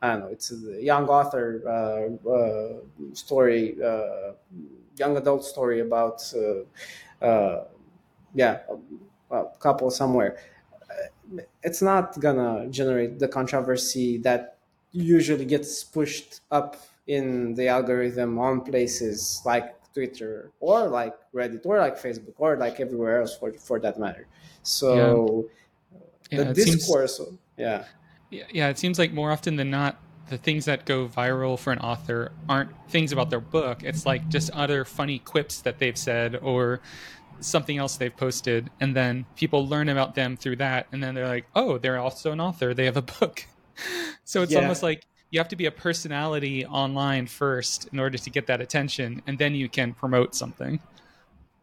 [0.00, 0.26] I don't know.
[0.26, 4.32] It's a young author uh, uh, story, uh,
[4.96, 6.20] young adult story about,
[7.22, 7.64] uh,
[8.34, 8.60] yeah,
[9.30, 10.38] a, a couple somewhere.
[11.62, 14.58] It's not gonna generate the controversy that
[14.90, 16.76] usually gets pushed up
[17.06, 22.80] in the algorithm on places like Twitter or like Reddit or like Facebook or like
[22.80, 24.26] everywhere else for for that matter.
[24.62, 25.48] So
[26.30, 27.20] Yeah, the it seems-
[27.56, 27.84] yeah.
[28.30, 31.72] Yeah, yeah, it seems like more often than not, the things that go viral for
[31.72, 33.82] an author aren't things about their book.
[33.82, 36.80] It's like just other funny quips that they've said or
[37.40, 41.28] something else they've posted, and then people learn about them through that, and then they're
[41.28, 42.72] like, "Oh, they're also an author.
[42.72, 43.44] They have a book."
[44.24, 44.60] so it's Yeah.
[44.60, 48.60] almost like you have to be a personality online first in order to get that
[48.60, 50.78] attention, and then you can promote something.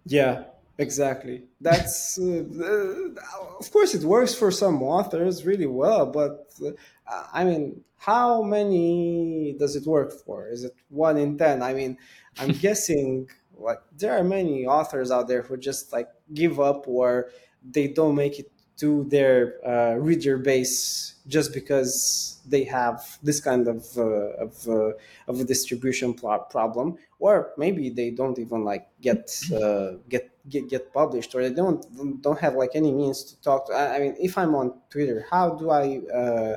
[0.05, 0.45] Yeah,
[0.79, 1.43] exactly.
[1.61, 2.23] That's uh,
[2.63, 8.41] uh, of course it works for some authors really well, but uh, I mean, how
[8.41, 10.49] many does it work for?
[10.49, 11.61] Is it one in ten?
[11.61, 11.95] I mean,
[12.39, 17.29] I'm guessing like there are many authors out there who just like give up or
[17.63, 23.67] they don't make it to their uh, reader base just because they have this kind
[23.67, 24.91] of uh, of, uh,
[25.27, 30.93] of a distribution problem or maybe they don't even like get uh, get, get get
[30.93, 34.37] published or they don't don't have like any means to talk to i, mean if
[34.37, 36.55] i'm on twitter how do i uh,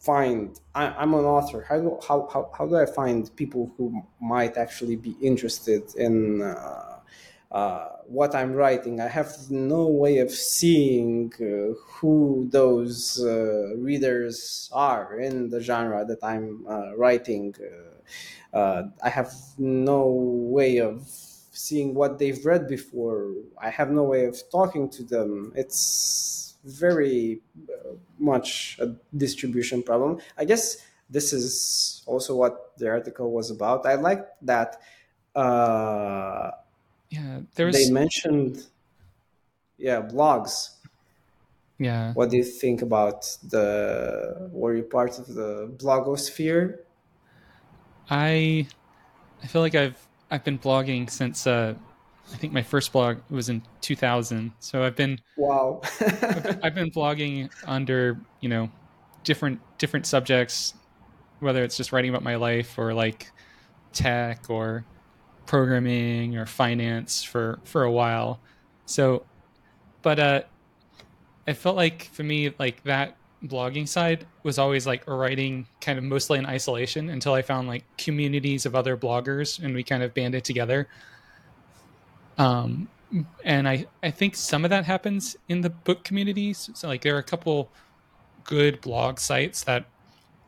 [0.00, 4.02] find I, i'm an author how, do, how, how, how do i find people who
[4.20, 6.42] might actually be interested in
[7.52, 9.00] uh, what I'm writing.
[9.00, 16.04] I have no way of seeing uh, who those uh, readers are in the genre
[16.04, 17.54] that I'm uh, writing.
[18.52, 23.32] Uh, I have no way of seeing what they've read before.
[23.60, 25.52] I have no way of talking to them.
[25.54, 27.40] It's very
[28.18, 30.18] much a distribution problem.
[30.36, 30.78] I guess
[31.08, 33.86] this is also what the article was about.
[33.86, 34.80] I like that.
[37.10, 38.66] Yeah, there's they mentioned
[39.78, 40.70] yeah blogs
[41.78, 42.14] yeah.
[42.14, 46.78] what do you think about the were you part of the blogosphere
[48.08, 48.66] I
[49.42, 51.74] I feel like I've I've been blogging since uh,
[52.32, 54.52] I think my first blog was in 2000.
[54.58, 55.80] So I've been wow
[56.62, 58.70] I've been blogging under you know
[59.24, 60.74] different different subjects,
[61.40, 63.30] whether it's just writing about my life or like
[63.92, 64.84] tech or
[65.46, 68.40] programming or finance for for a while.
[68.86, 69.24] So,
[70.02, 70.42] but uh,
[71.46, 76.04] I felt like for me like that blogging side was always like writing kind of
[76.04, 80.14] mostly in isolation until I found like communities of other bloggers and we kind of
[80.14, 80.88] banded together.
[82.38, 82.88] Um,
[83.44, 86.70] and I, I think some of that happens in the book communities.
[86.74, 87.70] So like there are a couple
[88.44, 89.86] good blog sites that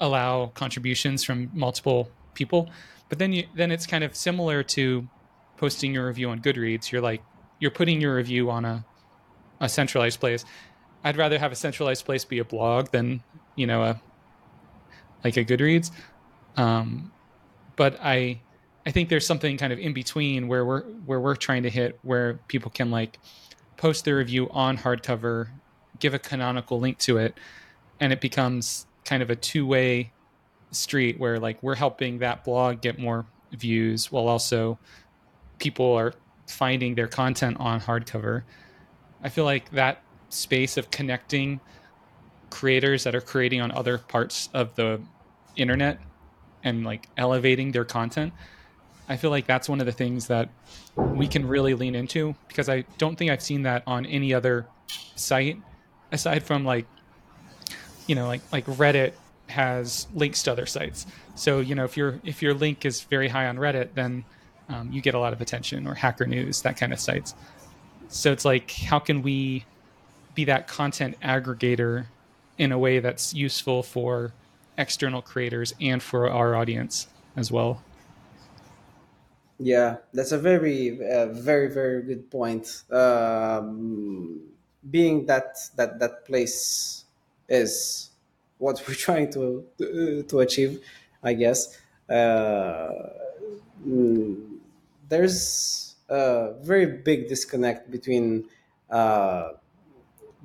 [0.01, 2.71] allow contributions from multiple people,
[3.09, 5.09] but then you then it's kind of similar to
[5.57, 6.91] posting your review on Goodreads.
[6.91, 7.23] You're like
[7.59, 8.85] you're putting your review on a
[9.61, 10.45] a centralized place.
[11.05, 13.23] I'd rather have a centralized place be a blog than
[13.57, 14.01] you know a
[15.25, 15.91] like a Goodreads.
[16.57, 17.13] Um,
[17.77, 18.41] but I
[18.87, 21.99] I think there's something kind of in between where we're where we're trying to hit
[22.03, 23.19] where people can like
[23.77, 25.49] post their review on hardcover,
[25.99, 27.39] give a canonical link to it,
[28.01, 30.13] and it becomes kind of a two way
[30.71, 34.79] street where like we're helping that blog get more views while also
[35.59, 36.13] people are
[36.47, 38.43] finding their content on hardcover.
[39.23, 41.61] I feel like that space of connecting
[42.51, 45.01] creators that are creating on other parts of the
[45.57, 45.99] internet
[46.65, 48.33] and like elevating their content
[49.09, 50.49] i feel like that's one of the things that
[50.97, 54.67] we can really lean into because i don't think i've seen that on any other
[55.15, 55.61] site
[56.13, 56.87] aside from like
[58.07, 59.13] you know like like reddit
[59.49, 63.29] has links to other sites so you know if your if your link is very
[63.29, 64.25] high on reddit then
[64.69, 67.35] um, you get a lot of attention or hacker news that kind of sites
[68.09, 69.65] so it's like how can we
[70.35, 72.07] be that content aggregator
[72.59, 74.33] in a way that's useful for
[74.77, 77.83] external creators and for our audience as well.
[79.59, 82.85] Yeah, that's a very, uh, very, very good point.
[82.91, 84.41] Um,
[84.89, 87.05] being that that that place
[87.49, 88.08] is
[88.59, 90.81] what we're trying to to, achieve,
[91.23, 91.79] I guess.
[92.09, 92.91] Uh,
[93.87, 94.59] mm,
[95.09, 98.49] there's a very big disconnect between
[98.91, 99.51] uh,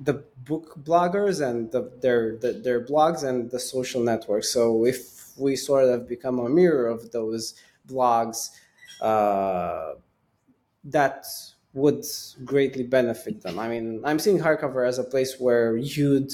[0.00, 4.48] the book bloggers and the, their the, their blogs and the social networks.
[4.50, 7.54] So if we sort of become a mirror of those
[7.88, 8.50] blogs,
[9.00, 9.94] uh,
[10.84, 11.26] that
[11.72, 12.04] would
[12.44, 13.58] greatly benefit them.
[13.58, 16.32] I mean, I'm seeing hardcover as a place where you'd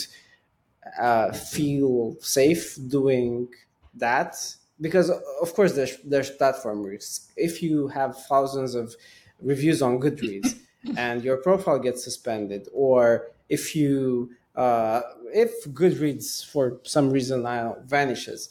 [0.99, 3.49] uh, feel safe doing
[3.95, 4.37] that
[4.81, 7.31] because, of course, there's there's platform risks.
[7.37, 8.95] If you have thousands of
[9.41, 10.59] reviews on Goodreads
[10.97, 17.73] and your profile gets suspended, or if you uh, if Goodreads for some reason I
[17.85, 18.51] vanishes,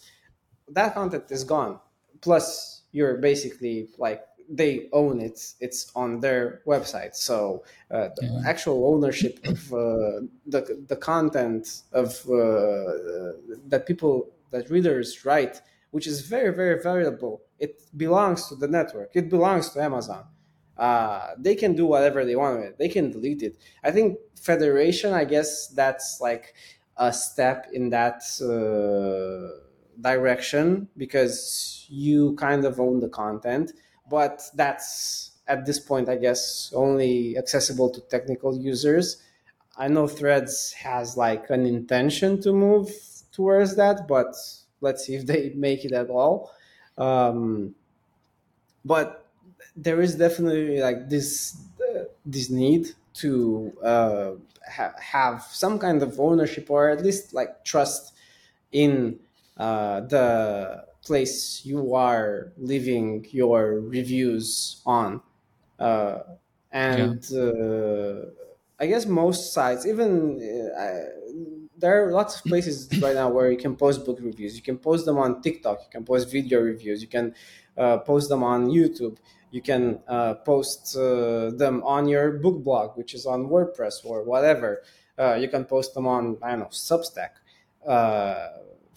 [0.70, 1.80] that content is gone.
[2.22, 7.16] Plus, you're basically like they own it; it's on their website.
[7.16, 8.42] So uh, the Yeah.
[8.46, 13.34] actual ownership of uh, the the content of uh,
[13.68, 19.12] that people that readers write, which is very very valuable, it belongs to the network.
[19.16, 20.26] It belongs to Amazon.
[20.78, 22.78] Uh, they can do whatever they want with it.
[22.78, 23.58] They can delete it.
[23.84, 26.56] I think Federation, I guess that's like
[26.96, 29.60] a step in that uh,
[30.00, 33.74] direction because you kind of own the content,
[34.10, 39.22] but that's at this point, I guess, only accessible to technical users.
[39.78, 42.92] I know Threads has like an intention to move
[43.32, 44.36] towards that, but
[44.82, 46.52] let's see if they make it at all.
[46.98, 47.76] Um,
[48.86, 49.26] but
[49.76, 54.32] there is definitely like this uh, this need to uh,
[54.70, 58.14] ha- have some kind of ownership or at least like trust
[58.72, 59.20] in
[59.58, 65.22] uh, the place you are leaving your reviews on
[65.80, 66.20] uh,
[66.72, 67.42] and yeah.
[67.42, 68.26] Uh,
[68.82, 70.40] I guess most sites, even
[70.78, 74.56] uh, there are lots of places right now where you can post book reviews.
[74.56, 75.80] You can post them on TikTok.
[75.84, 77.02] You can post video reviews.
[77.02, 77.34] You can
[77.78, 79.18] uh, post them on YouTube.
[79.52, 84.24] You can uh, post uh, them on your book blog, which is on WordPress or
[84.24, 84.84] whatever.
[85.18, 87.32] Uh, you can post them on I don't know Substack.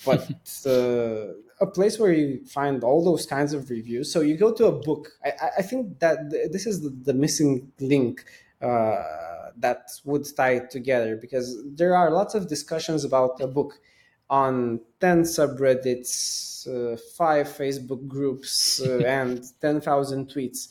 [0.05, 0.31] but
[1.63, 4.13] a place where you find all those kinds of reviews.
[4.13, 5.09] So you go to a book.
[5.25, 8.25] I, I think that this is the, the missing link
[8.61, 13.79] uh, that would tie it together because there are lots of discussions about a book
[14.29, 20.69] on 10 subreddits, uh, five Facebook groups, uh, and 10,000 tweets.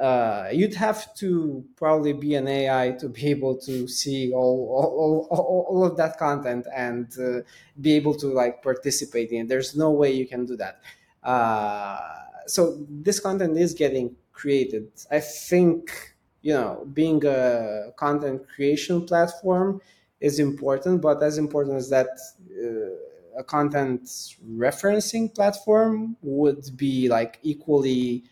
[0.00, 5.28] Uh, you'd have to probably be an AI to be able to see all all,
[5.30, 7.40] all, all of that content and uh,
[7.80, 9.48] be able to like participate in it.
[9.48, 10.80] There's no way you can do that.
[11.22, 12.00] Uh,
[12.46, 14.90] so this content is getting created.
[15.12, 19.80] I think you know being a content creation platform
[20.20, 22.08] is important, but as important as that.
[22.50, 22.96] Uh,
[23.36, 24.02] a content
[24.48, 28.22] referencing platform would be like equally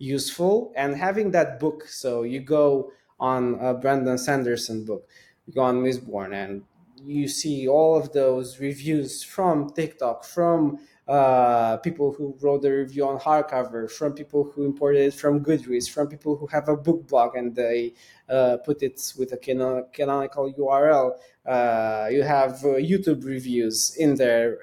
[0.00, 5.08] useful and having that book so you go on a brandon sanderson book
[5.46, 6.62] you go on mistborn and
[7.04, 10.78] you see all of those reviews from tiktok from
[11.10, 15.90] uh, people who wrote the review on hardcover, from people who imported it from Goodreads,
[15.90, 17.94] from people who have a book blog and they
[18.28, 21.18] uh, put it with a canon- canonical URL.
[21.44, 24.58] Uh, you have uh, YouTube reviews in there.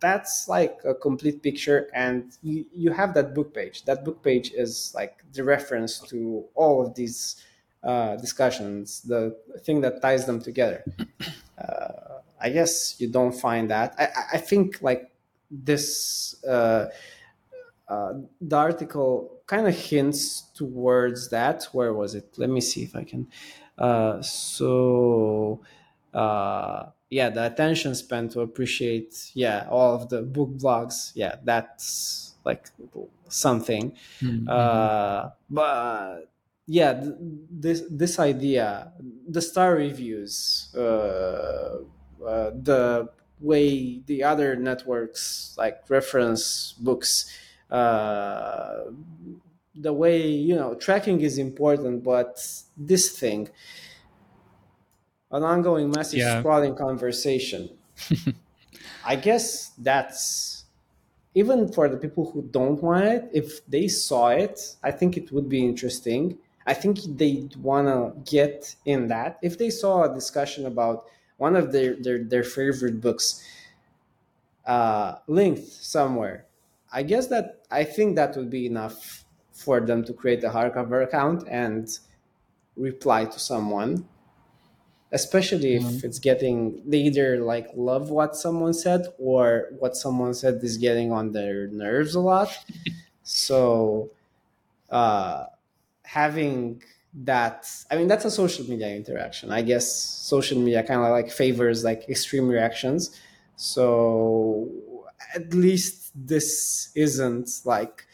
[0.00, 3.84] Uh, that's like a complete picture, and you, you have that book page.
[3.84, 7.36] That book page is like the reference to all of these
[7.82, 10.84] uh, discussions, the thing that ties them together.
[12.40, 13.94] I guess you don't find that.
[13.98, 15.10] I, I think like
[15.50, 16.86] this uh,
[17.88, 21.64] uh, the article kind of hints towards that.
[21.72, 22.34] Where was it?
[22.36, 23.28] Let me see if I can.
[23.76, 25.62] Uh, so
[26.12, 31.12] uh, yeah, the attention span to appreciate yeah all of the book blogs.
[31.14, 32.70] Yeah, that's like
[33.28, 33.92] something.
[34.20, 34.48] Mm-hmm.
[34.48, 36.30] Uh, but
[36.66, 37.14] yeah, th-
[37.50, 38.92] this this idea,
[39.28, 41.78] the star reviews, uh,
[42.26, 43.08] uh, the
[43.40, 47.32] way the other networks like reference books
[47.70, 48.84] uh,
[49.74, 52.42] the way you know tracking is important but
[52.76, 53.48] this thing
[55.32, 56.42] an ongoing message yeah.
[56.76, 57.68] conversation
[59.04, 60.64] i guess that's
[61.34, 65.30] even for the people who don't want it if they saw it i think it
[65.32, 66.36] would be interesting
[66.66, 71.06] i think they'd want to get in that if they saw a discussion about
[71.38, 73.42] one of their their, their favorite books
[74.68, 76.44] uh, linked somewhere.
[76.92, 81.02] I guess that I think that would be enough for them to create a hardcover
[81.02, 81.88] account and
[82.76, 84.06] reply to someone
[85.12, 86.06] especially if mm-hmm.
[86.06, 91.12] it's getting they either like love what someone said or what someone said is getting
[91.12, 92.50] on their nerves a lot.
[93.30, 94.10] So
[94.88, 95.44] uh
[96.02, 99.50] having that i mean that's a social media interaction.
[99.50, 103.10] I guess social media kind of like favors like extreme reactions.
[103.56, 104.70] So
[105.34, 108.06] at least this isn't like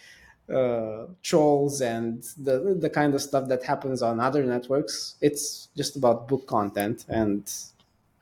[0.52, 5.96] uh, trolls and the the kind of stuff that happens on other networks it's just
[5.96, 7.04] about book content.
[7.08, 7.50] And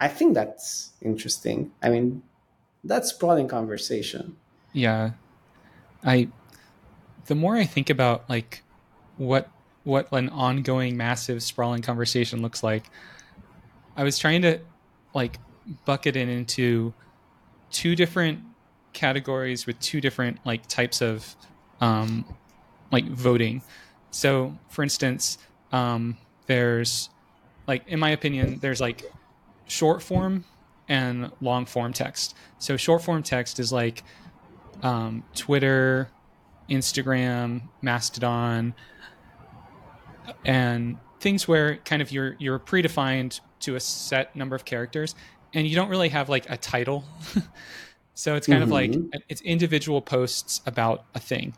[0.01, 1.73] i think that's interesting.
[1.83, 2.23] I mean
[2.85, 4.37] that's sprawling conversation.
[4.73, 5.13] Yeah.
[6.05, 6.29] I
[7.27, 8.63] the more i think about like
[9.17, 9.49] what
[9.85, 12.85] what an ongoing massive sprawling conversation looks like
[13.97, 14.59] i was trying to
[15.15, 15.39] like
[15.85, 16.93] bucket it into
[17.71, 18.41] two different
[18.93, 21.35] categories with two different like types of
[21.83, 22.25] um,
[22.91, 23.61] like voting
[24.11, 25.37] so for instance
[25.73, 26.17] um,
[26.47, 27.11] there's
[27.67, 29.05] like in my opinion there's like
[29.67, 30.45] short form
[30.89, 34.03] and long form text so short form text is like
[34.83, 36.09] um, twitter
[36.71, 38.75] instagram mastodon
[40.45, 45.15] and things where kind of you're you're predefined to a set number of characters
[45.55, 47.05] and you don't really have like a title.
[48.15, 49.11] so it's kind of like Mhm.
[49.29, 51.55] it's individual posts about a thing.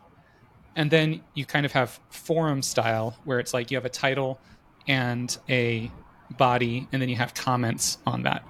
[0.75, 4.39] And then you kind of have forum style where it's like you have a title
[4.87, 5.89] and a
[6.37, 8.45] body and then you have comments on that.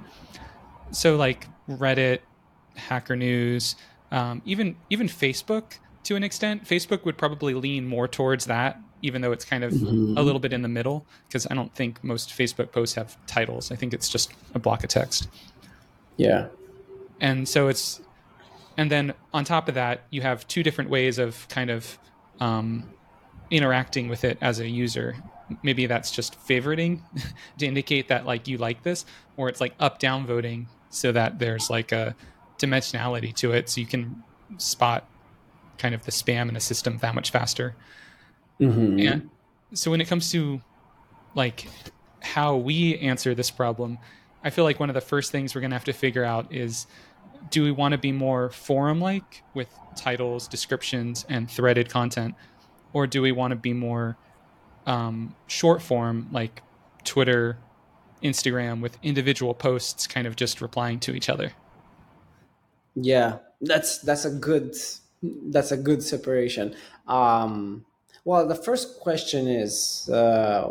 [0.91, 2.19] So like Reddit,
[2.75, 3.75] Hacker News,
[4.11, 6.63] um, even even Facebook to an extent.
[6.65, 10.17] Facebook would probably lean more towards that, even though it's kind of Mhm.
[10.17, 11.05] a little bit in the middle.
[11.27, 13.71] Because I don't think most Facebook posts have titles.
[13.71, 15.27] I think it's just a block of text.
[16.17, 16.47] Yeah.
[17.19, 18.01] And so it's,
[18.77, 21.97] and then on top of that, you have two different ways of kind of
[22.39, 22.89] um,
[23.49, 25.15] interacting with it as a user.
[25.63, 27.01] Maybe that's just favoriting
[27.57, 29.05] to indicate that like you like this,
[29.37, 32.15] or it's like up down voting so that there's like a
[32.57, 34.23] dimensionality to it, so you can
[34.57, 35.07] spot
[35.77, 37.75] kind of the spam in a system that much faster.
[38.59, 39.11] Mhm.
[39.11, 39.29] And
[39.73, 40.61] so when it comes to
[41.35, 41.67] like
[42.21, 43.97] how we answer this problem,
[44.43, 46.53] I feel like one of the first things we're going to have to figure out
[46.53, 46.87] is
[47.49, 52.35] do we want to be more forum like with titles, descriptions, and threaded content?
[52.93, 54.17] Or do we want to be more
[54.85, 56.61] um, short form like
[57.03, 57.57] Twitter,
[58.23, 61.53] Instagram with individual posts kind of just replying to each other?
[62.95, 64.75] Yeah, that's that's a good
[65.21, 66.75] that's a good separation.
[67.07, 67.85] Um,
[68.25, 70.67] well, the first question is: uh,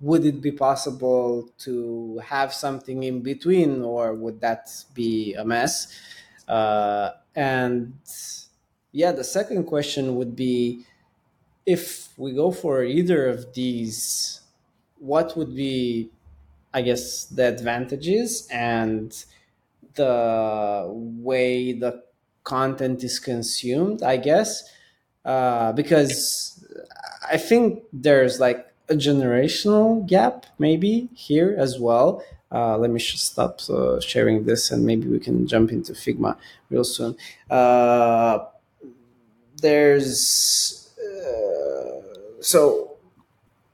[0.00, 5.88] Would it be possible to have something in between, or would that be a mess?
[6.48, 7.92] Uh, and
[8.92, 10.86] yeah, the second question would be:
[11.66, 14.40] If we go for either of these,
[14.98, 16.10] what would be,
[16.72, 19.14] I guess, the advantages and
[19.94, 22.02] the way the
[22.44, 24.64] content is consumed, I guess,
[25.24, 26.55] uh, because
[27.30, 32.22] I think there's like a generational gap maybe here as well.
[32.52, 36.36] Uh, let me just stop uh, sharing this and maybe we can jump into Figma
[36.70, 37.16] real soon.
[37.50, 38.38] Uh,
[39.60, 42.00] there's uh,
[42.40, 42.96] so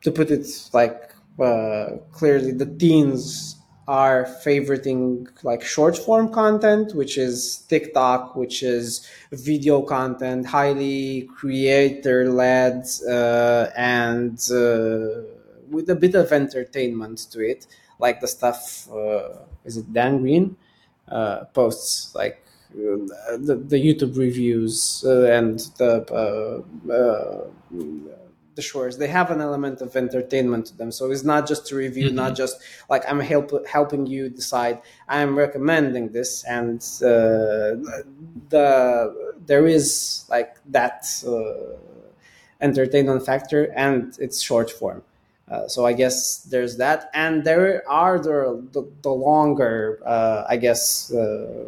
[0.02, 3.56] to put it like uh, clearly, the teens
[3.88, 12.30] are favoriting like short form content, which is TikTok, which is video content, highly creator
[12.30, 15.22] led, uh, and uh,
[15.68, 17.66] with a bit of entertainment to it,
[17.98, 18.88] like the stuff.
[18.92, 20.56] Uh, is it Dan Greene
[21.08, 26.64] uh, posts like uh, the, the YouTube reviews uh, and the
[28.54, 28.98] the shores.
[28.98, 30.90] They have an element of entertainment to them.
[30.92, 32.14] So it's not just to review Mhm.
[32.22, 32.54] not just
[32.90, 34.76] like i'm help, helping you decide.
[35.08, 37.76] I'm recommending this and uh,
[38.50, 41.76] the there is like that uh,
[42.60, 45.02] entertainment factor and it's short form.
[45.50, 50.56] Uh, so I guess there's that, and there are the the, the longer, uh, I
[50.56, 51.66] guess uh,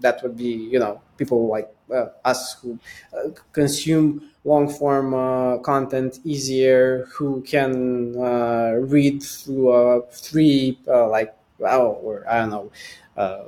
[0.00, 2.78] that would be you know people like uh, us who
[3.16, 11.08] uh, consume long form uh, content easier, who can uh, read through a three uh,
[11.08, 12.70] like well or I don't know.
[13.16, 13.42] Uh,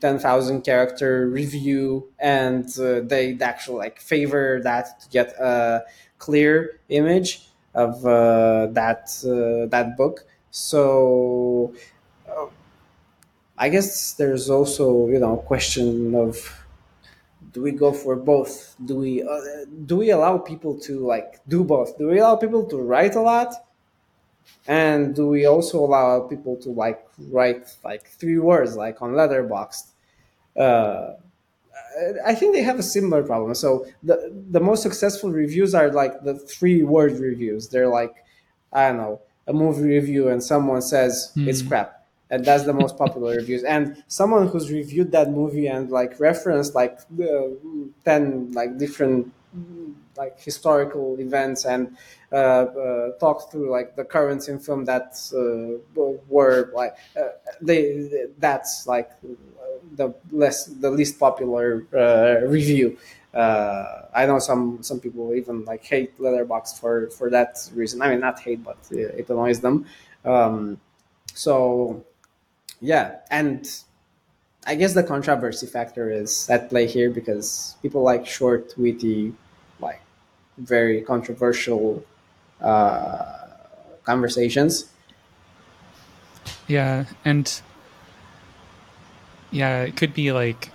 [0.00, 5.82] 10,000 character review and uh, they actually like favor that to get a
[6.18, 10.26] clear image of uh, that uh, that book.
[10.50, 11.72] So
[12.28, 12.46] uh,
[13.56, 16.63] I guess there's also you know question of
[17.54, 18.76] do we go for both?
[18.84, 19.40] Do we uh,
[19.86, 21.96] do we allow people to like do both?
[21.98, 23.54] Do we allow people to write a lot?
[24.66, 29.84] And do we also allow people to like write like three words like on Letterboxd?
[30.58, 31.14] Uh,
[32.24, 33.54] I think they have a similar problem.
[33.54, 37.68] So the the most successful reviews are like the three word reviews.
[37.68, 38.24] They're like,
[38.72, 41.68] I don't know, a movie review and someone says it's Hmm.
[41.68, 42.03] crap.
[42.34, 43.62] And that's the most popular reviews.
[43.62, 47.56] And someone who's reviewed that movie and like referenced like the
[48.04, 49.32] ten like different
[50.16, 51.96] like historical events and
[52.32, 57.28] uh, uh, talked through like the currents in film that uh, were like uh,
[57.60, 59.10] they that's like
[59.96, 62.96] the less the least popular uh, review.
[63.32, 68.02] Uh, I know some some people even like hate Letterboxd for for that reason.
[68.02, 69.86] I mean, not hate, but uh, it annoys them.
[70.24, 70.80] Um,
[71.34, 72.04] so
[72.84, 73.66] yeah, and
[74.66, 79.32] I guess the controversy factor is at play here because people like short, witty,
[79.80, 80.02] like
[80.58, 82.04] very controversial
[82.60, 83.46] uh,
[84.04, 84.90] conversations.
[86.68, 87.60] Yeah, and
[89.50, 90.70] yeah, it could be like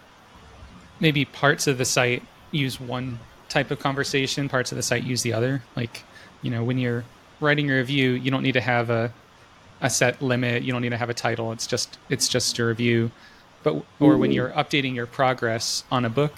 [1.00, 5.22] maybe parts of the site use one type of conversation, parts of the site use
[5.22, 5.62] the other.
[5.76, 6.04] Like,
[6.42, 7.04] you know, when you're
[7.40, 9.14] writing a review, you don't need to have a
[9.82, 10.64] a set limit.
[10.64, 11.52] You don't need to have a title.
[11.52, 13.12] It's just it's just a review.
[13.64, 16.34] But or when you're updating your progress on a book,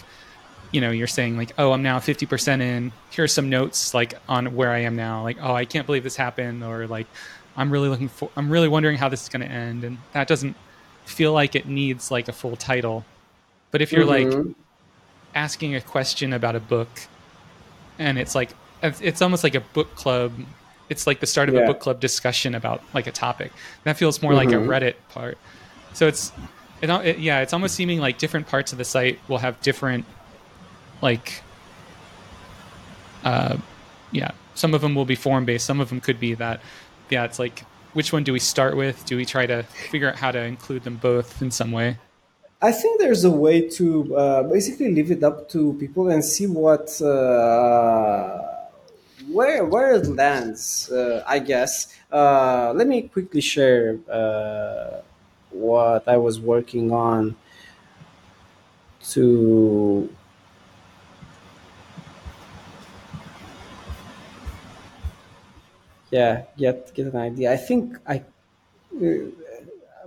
[0.72, 2.92] you know, you're saying like, oh, I'm now 50% in.
[3.12, 5.22] Here's some notes like on where I am now.
[5.22, 7.08] Like, oh, I can't believe this happened, or like,
[7.56, 8.30] I'm really looking for.
[8.36, 10.56] I'm really wondering how this is going to end, and that doesn't
[11.06, 13.06] feel like it needs like a full title.
[13.72, 14.48] But if you're Mm-hmm.
[14.48, 14.56] like
[15.36, 16.90] asking a question about a book,
[18.00, 18.50] and it's like
[18.82, 20.32] it's almost like a book club.
[20.92, 21.62] It's like the start of Yeah.
[21.62, 23.54] a book club discussion about like a topic.
[23.86, 24.68] That feels more like a Mhm.
[24.68, 25.38] Reddit part.
[25.94, 26.34] So it's
[26.82, 30.04] it, it yeah, it's almost seeming like different parts of the site will have different
[31.02, 31.42] like
[33.24, 33.56] uh
[34.12, 36.60] yeah, some of them will be form based, some of them could be that
[37.10, 37.64] yeah, it's like
[37.94, 39.06] which one do we start with?
[39.06, 41.98] Do we try to figure out how to include them both in some way?
[42.62, 46.48] I think there's a way to uh, basically leave it up to people and see
[46.48, 48.51] what uh,
[49.30, 50.90] where where it lands.
[50.92, 51.94] Uh, I guess.
[52.12, 55.02] Uh, let me quickly share uh,
[55.52, 57.36] what I was working on
[59.12, 60.10] to.
[66.10, 67.52] Yeah, get get an idea.
[67.54, 68.24] I think I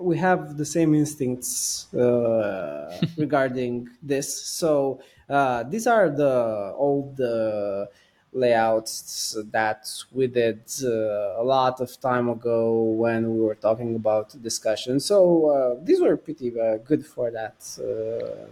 [0.01, 4.29] we have the same instincts uh, regarding this.
[4.47, 7.87] So uh, these are the old uh,
[8.35, 14.35] layouts that we did uh, a lot of time ago when we were talking about
[14.43, 15.01] discussion.
[15.01, 18.47] So uh, these were pretty uh, good for that uh,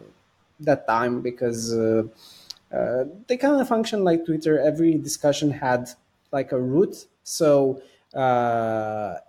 [0.61, 2.05] that time because uh,
[2.73, 4.59] uh, they kind of function like Twitter.
[4.59, 5.91] Every discussion had
[6.33, 7.07] like a root.
[7.25, 7.83] So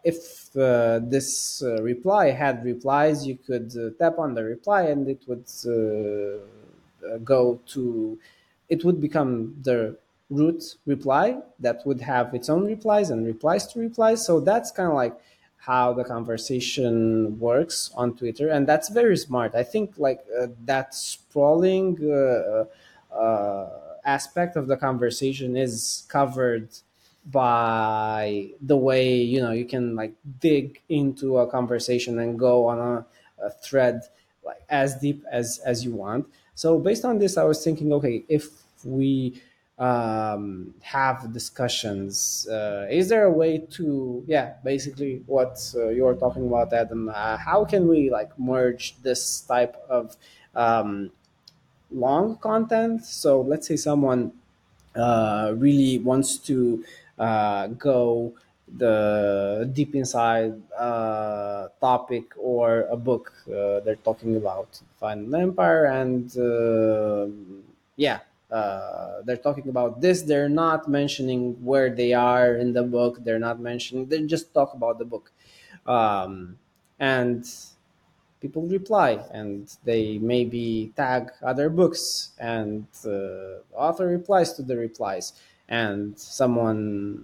[0.04, 5.48] if this reply had replies, you could tap on the reply and it would
[7.24, 8.18] go to,
[8.70, 9.98] it would become the
[10.34, 14.26] root reply that would have its own replies and replies to replies.
[14.26, 15.16] So that's kind of like
[15.58, 19.56] how the conversation works on Twitter, and that's very smart.
[19.56, 22.66] I think like uh, that sprawling uh,
[23.16, 23.70] uh,
[24.06, 26.68] aspect of the conversation is covered
[27.26, 32.80] by the way you know you can like dig into a conversation and go on
[32.80, 33.06] a,
[33.46, 34.02] a thread
[34.44, 38.26] like as deep as as you want so based on this i was thinking okay
[38.28, 38.50] if
[38.84, 39.42] we
[39.84, 46.46] um, have discussions uh, is there a way to yeah basically what uh, you're talking
[46.48, 50.16] about adam uh, how can we like merge this type of
[50.56, 51.12] um,
[51.94, 53.06] long content?
[53.06, 54.34] So let's say someone
[54.96, 56.84] uh, really wants to
[57.18, 58.34] uh, go
[58.78, 66.32] the deep inside uh, topic or a book uh, they're talking about final empire and
[67.98, 68.20] yeah
[68.54, 70.22] uh, they're talking about this.
[70.22, 73.24] They're not mentioning where they are in the book.
[73.24, 75.32] They're not mentioning they just talk about the book.
[75.88, 76.58] Um,
[77.00, 77.44] and
[78.44, 84.78] people reply and they maybe tag other books and uh, the author replies to the
[84.78, 85.34] replies
[85.70, 87.24] and someone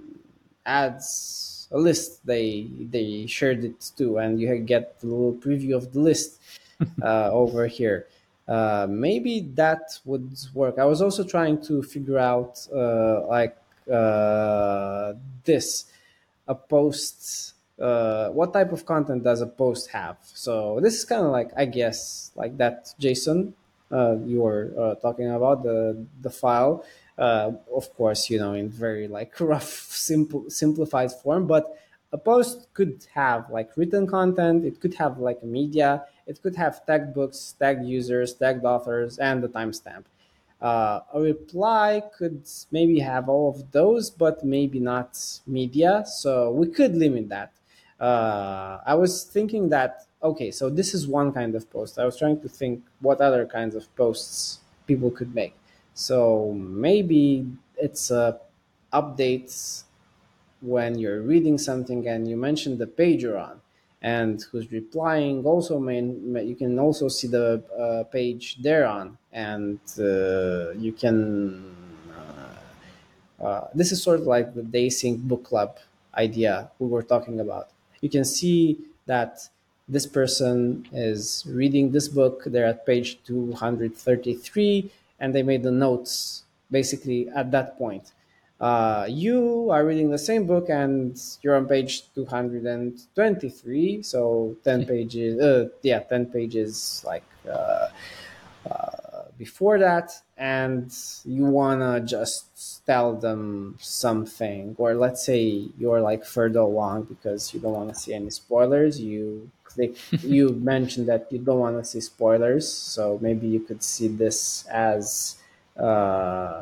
[0.65, 5.91] adds a list they they shared it too and you get a little preview of
[5.93, 6.39] the list
[7.03, 8.07] uh, over here
[8.49, 10.79] uh, maybe that would work.
[10.79, 13.55] I was also trying to figure out uh, like
[13.91, 15.13] uh,
[15.45, 15.85] this
[16.47, 20.17] a post uh, what type of content does a post have?
[20.23, 23.53] So this is kind of like i guess like that json
[23.91, 26.83] uh, you were talking about the the file.
[27.17, 29.69] Of course you know in very like rough
[30.09, 31.77] simple simplified form but
[32.11, 36.55] a post could have like written content it could have like a media it could
[36.55, 40.05] have tagged books tagged users tagged authors and the timestamp
[40.61, 45.17] uh, a reply could maybe have all of those, but maybe not
[45.47, 46.03] media.
[46.05, 47.53] So we could limit that.
[47.99, 51.97] Uh, I was thinking that, okay, so this is one kind of post.
[51.99, 55.55] I was trying to think what other kinds of posts people could make.
[55.93, 58.37] So maybe it's uh,
[58.93, 59.83] updates
[60.61, 63.61] when you're reading something and you mention the page you're on
[64.01, 69.17] and who's replying also may- you can also see the uh, page they're on.
[69.33, 71.75] And uh, you can
[72.17, 75.77] uh, uh, this is sort of like the daysync book club
[76.15, 77.69] idea we were talking about.
[78.01, 79.47] You can see that
[79.87, 82.43] this person is reading this book.
[82.45, 88.11] They're at page 233 and they made the notes basically at that point
[88.59, 95.39] uh, you are reading the same book and you're on page 223 so 10 pages
[95.39, 97.87] uh, yeah 10 pages like uh,
[98.69, 100.93] uh, before that and
[101.23, 107.53] you want to just tell them something or let's say you're like further along because
[107.53, 111.77] you don't want to see any spoilers you click you mentioned that you don't want
[111.77, 115.37] to see spoilers so maybe you could see this as
[115.77, 116.58] uh,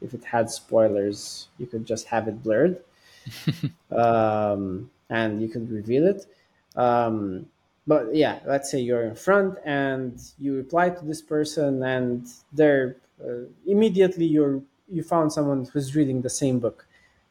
[0.00, 2.80] if it had spoilers you could just have it blurred
[3.90, 6.26] um, and you could reveal it
[6.76, 7.46] um,
[7.86, 12.96] but yeah, let's say you're in front and you reply to this person, and they're
[13.20, 16.86] uh, immediately you're you found someone who's reading the same book,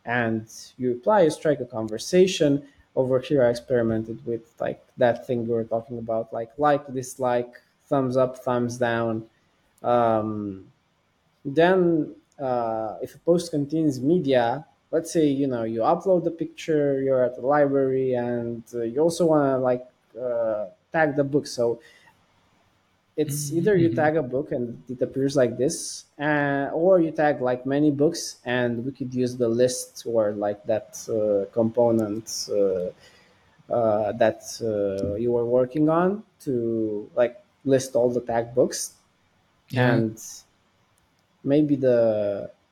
[0.05, 0.47] and
[0.77, 2.63] you reply, you strike a conversation.
[2.95, 7.53] Over here, I experimented with like that thing we were talking about, like like, dislike,
[7.85, 9.27] thumbs up, thumbs down.
[9.81, 10.65] Um,
[11.45, 17.01] then, uh, if a post contains media, let's say you know you upload the picture,
[17.01, 19.85] you're at the library, and uh, you also want to like
[20.19, 21.47] uh, tag the book.
[21.47, 21.79] So
[23.17, 23.57] it's mm-hmm.
[23.57, 27.65] either you tag a book and it appears like this, uh, or you tag like
[27.65, 32.89] many books, and we could use the list or like that uh, component uh,
[33.69, 37.35] uh that uh, you were working on to like
[37.65, 38.93] list all the tag books,
[39.69, 39.93] yeah.
[39.93, 40.17] and
[41.53, 41.99] maybe the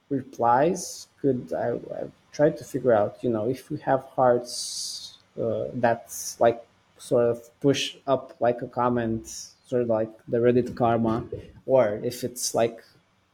[0.10, 1.68] replies could I,
[2.00, 2.02] I
[2.38, 6.60] tried to figure out you know if we have hearts uh, that's like
[6.98, 9.28] sort of push up like a comment,
[9.66, 11.24] sort of like the Reddit karma,
[11.66, 12.84] or if it's like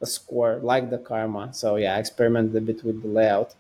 [0.01, 1.53] a score like the karma.
[1.53, 3.55] So yeah, I experimented a bit with the layout.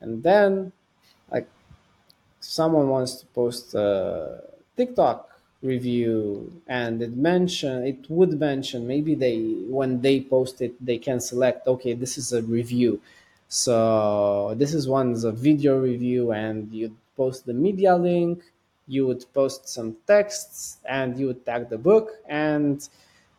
[0.00, 0.72] And then
[1.30, 1.48] like
[2.40, 4.42] someone wants to post a
[4.76, 5.29] TikTok
[5.62, 9.38] review and it mention it would mention maybe they
[9.68, 13.00] when they post it they can select okay this is a review
[13.48, 18.42] so this is one's a video review and you post the media link
[18.90, 22.88] you would post some texts and you would tag the book and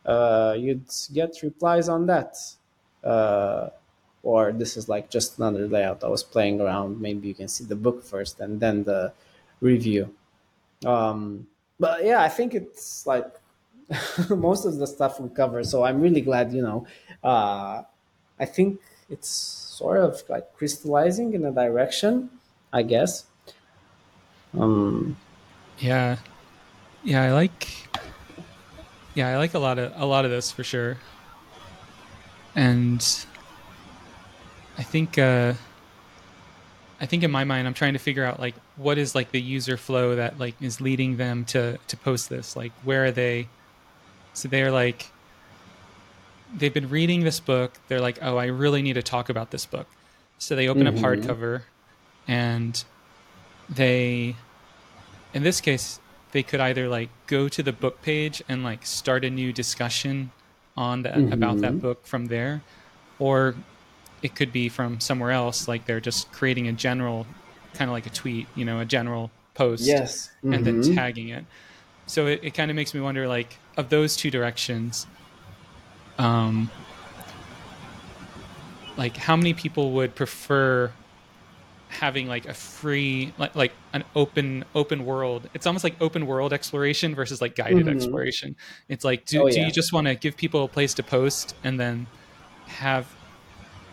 [0.05, 2.37] uh, you'd get replies on that.
[3.03, 3.69] Uh,
[4.23, 7.01] or this is like just another layout I was playing around.
[7.01, 9.13] Maybe you can see the book first and then the
[9.59, 10.15] review.
[10.85, 11.47] Um,
[11.81, 13.25] but yeah, I think it's like
[14.29, 15.63] most of the stuff we cover.
[15.63, 16.85] So I'm really glad, you know,
[17.23, 17.81] uh,
[18.39, 18.79] I think
[19.09, 22.29] it's sort of like crystallizing in a direction,
[22.71, 23.25] I guess.
[24.57, 25.17] Um,
[25.79, 26.17] yeah,
[27.03, 27.67] yeah, I like.
[29.15, 30.97] Yeah, I like a lot of a lot of this for sure.
[32.55, 33.01] And
[34.77, 35.53] I think uh,
[37.01, 39.41] I think in my mind, I'm trying to figure out like what is like the
[39.41, 42.55] user flow that like is leading them to to post this.
[42.55, 43.47] Like, where are they?
[44.33, 45.07] So they're like,
[46.55, 47.73] they've been reading this book.
[47.87, 49.87] They're like, oh, I really need to talk about this book.
[50.37, 51.03] So they open mm-hmm.
[51.03, 51.63] up hardcover,
[52.27, 52.83] and
[53.67, 54.35] they
[55.33, 55.99] in this case,
[56.33, 60.31] they could either like go to the book page and like start a new discussion
[60.77, 61.33] on that mm-hmm.
[61.33, 62.61] about that book from there,
[63.17, 63.55] or
[64.21, 65.67] it could be from somewhere else.
[65.67, 67.25] Like they're just creating a general,
[67.73, 70.53] kind of like a tweet, you know, a general post, yes, mm-hmm.
[70.53, 70.95] and then mm-hmm.
[70.95, 71.45] tagging it.
[72.07, 75.07] So it, it kind of makes me wonder, like, of those two directions,
[76.17, 76.69] um,
[78.97, 80.91] like how many people would prefer
[81.89, 86.53] having like a free like like an open open world it's almost like open world
[86.53, 87.89] exploration versus like guided mm-hmm.
[87.89, 88.55] exploration
[88.87, 89.55] it's like do, oh, yeah.
[89.55, 92.07] do you just want to give people a place to post and then
[92.65, 93.07] have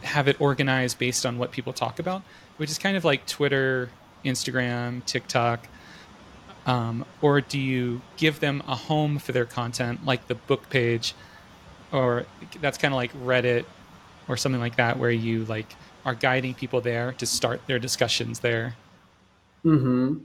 [0.02, 2.22] have it organized based on what people talk about
[2.56, 3.90] which is kind of like twitter
[4.24, 5.66] instagram tiktok
[6.66, 11.14] um, or do you give them a home for their content like the book page
[11.92, 12.26] or
[12.60, 13.64] that's kind of like reddit
[14.28, 15.74] or something like that where you like
[16.04, 18.76] are guiding people there to start their discussions there.
[19.62, 20.18] Hmm.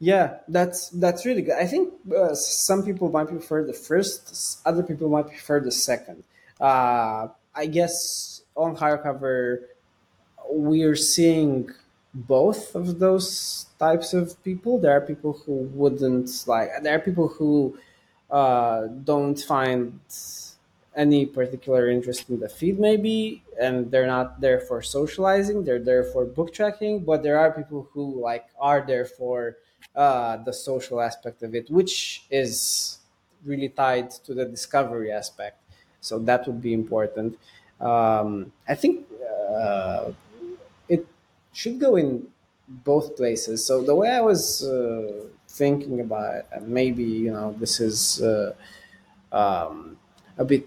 [0.00, 1.54] Yeah, that's that's really good.
[1.54, 6.24] I think uh, some people might prefer the first, other people might prefer the second.
[6.60, 9.60] Uh, I guess on hardcover,
[10.50, 11.70] we're seeing
[12.12, 14.78] both of those types of people.
[14.78, 16.70] There are people who wouldn't like.
[16.82, 17.78] There are people who
[18.30, 19.98] uh, don't find
[20.96, 26.04] any particular interest in the feed maybe and they're not there for socializing they're there
[26.04, 29.56] for book tracking but there are people who like are there for
[29.96, 32.98] uh, the social aspect of it which is
[33.44, 35.58] really tied to the discovery aspect
[36.00, 37.36] so that would be important
[37.80, 39.06] um, i think
[39.50, 40.12] uh,
[40.88, 41.06] it
[41.52, 42.26] should go in
[42.68, 43.66] both places.
[43.66, 48.54] So the way i was uh, thinking about it maybe you know this is uh,
[49.32, 49.98] um,
[50.38, 50.66] a bit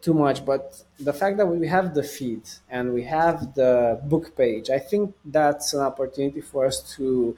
[0.00, 4.36] too much, but the fact that we have the feed and we have the book
[4.36, 7.34] page, I think that's an opportunity for us to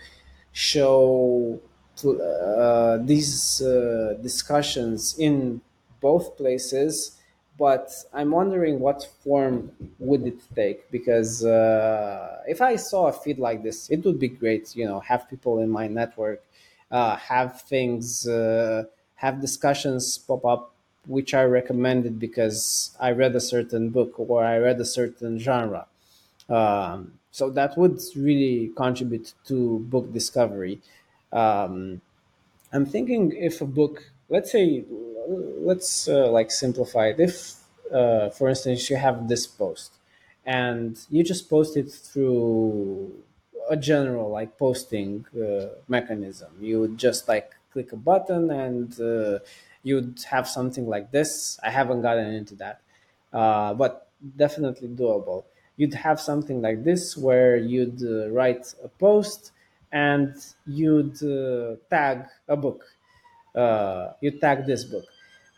[0.52, 1.60] show
[2.04, 5.60] uh, these uh, discussions in
[6.00, 7.13] both places
[7.58, 13.38] but I'm wondering what form would it take because uh, if I saw a feed
[13.38, 14.74] like this, it would be great.
[14.74, 16.42] You know, have people in my network,
[16.90, 18.84] uh, have things, uh,
[19.16, 20.74] have discussions pop up
[21.06, 25.86] which I recommended because I read a certain book or I read a certain genre.
[26.48, 30.80] Um, so that would really contribute to book discovery.
[31.32, 32.00] Um,
[32.72, 34.84] I'm thinking if a book, let's say,
[35.70, 37.20] let's uh, like simplify it.
[37.20, 37.34] If,
[37.92, 39.90] uh, for instance, you have this post
[40.44, 43.12] and you just post it through
[43.70, 49.38] a general like posting uh, mechanism, you would just like click a button and uh,
[49.84, 51.58] you'd have something like this.
[51.62, 52.80] I haven't gotten into that,
[53.32, 53.92] uh, but
[54.44, 55.44] definitely doable.
[55.76, 59.52] You'd have something like this where you'd uh, write a post
[59.92, 60.34] and
[60.66, 61.18] you'd
[61.88, 62.84] tag a book.
[63.54, 65.04] Uh, you tag this book.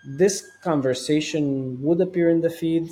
[0.07, 2.91] This conversation would appear in the feed,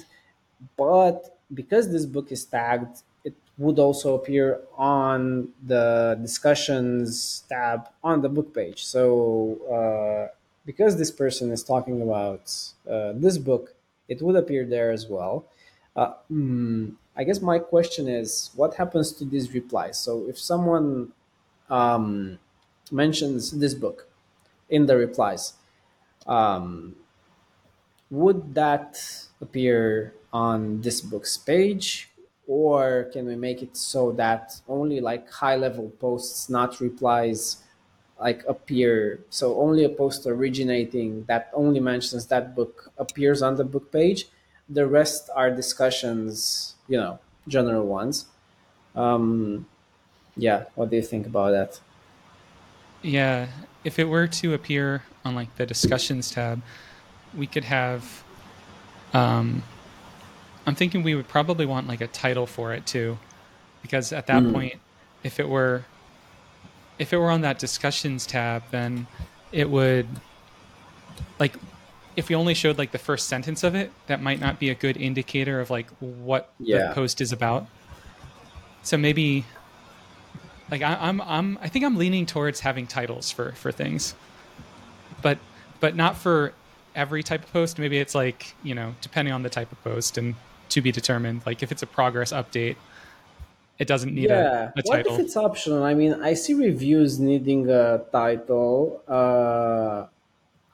[0.77, 8.23] but because this book is tagged, it would also appear on the discussions tab on
[8.23, 8.85] the book page.
[8.85, 10.35] So uh,
[10.67, 12.53] because this person is talking about
[12.91, 13.75] uh, this book,
[14.09, 15.45] it would appear there as well.
[15.95, 19.99] Uh, hmm, I guess my question is, what happens to these replies?
[19.99, 21.13] So if someone
[21.71, 22.39] um,
[22.91, 24.09] mentions this book
[24.69, 25.55] in the replies,
[26.27, 26.97] um,
[28.11, 29.01] would that
[29.41, 32.11] appear on this book's page
[32.47, 37.63] or can we make it so that only like high level posts not replies
[38.21, 39.25] like appear?
[39.31, 44.27] So only a post originating that only mentions that book appears on the book page.
[44.69, 48.27] The rest are discussions you know general ones.
[48.95, 49.67] Um
[50.37, 51.81] yeah what do you think about that?
[53.03, 53.49] Yeah,
[53.85, 56.63] if it were to appear on like the discussions tab,
[57.35, 58.23] we could have.
[59.13, 59.63] Um,
[60.67, 63.19] I'm thinking we would probably want like a title for it too,
[63.83, 64.75] because at that point,
[65.23, 65.85] if it were,
[66.99, 69.07] if it were on that discussions tab, then
[69.53, 70.09] it would,
[71.39, 71.55] like,
[72.17, 74.75] if we only showed like the first sentence of it, that might not be a
[74.75, 76.89] good indicator of like what Yeah.
[76.89, 77.67] the post is about.
[78.83, 79.45] So maybe,
[80.71, 84.15] like, I, I'm, I'm, I think I'm leaning towards having titles for for things.
[85.23, 85.39] But
[85.81, 86.53] but not for
[86.95, 87.79] every type of post.
[87.79, 90.35] Maybe it's like you know, depending on the type of post and
[90.71, 91.43] to be determined.
[91.47, 92.77] Like if it's a progress update,
[93.79, 94.71] it doesn't need yeah.
[94.77, 95.83] a, a what if it's optional?
[95.83, 99.03] I mean i see reviews needing a title.
[99.09, 100.07] Uh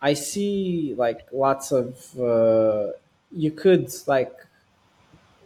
[0.03, 2.88] i see like lots of uh
[3.32, 4.34] you could like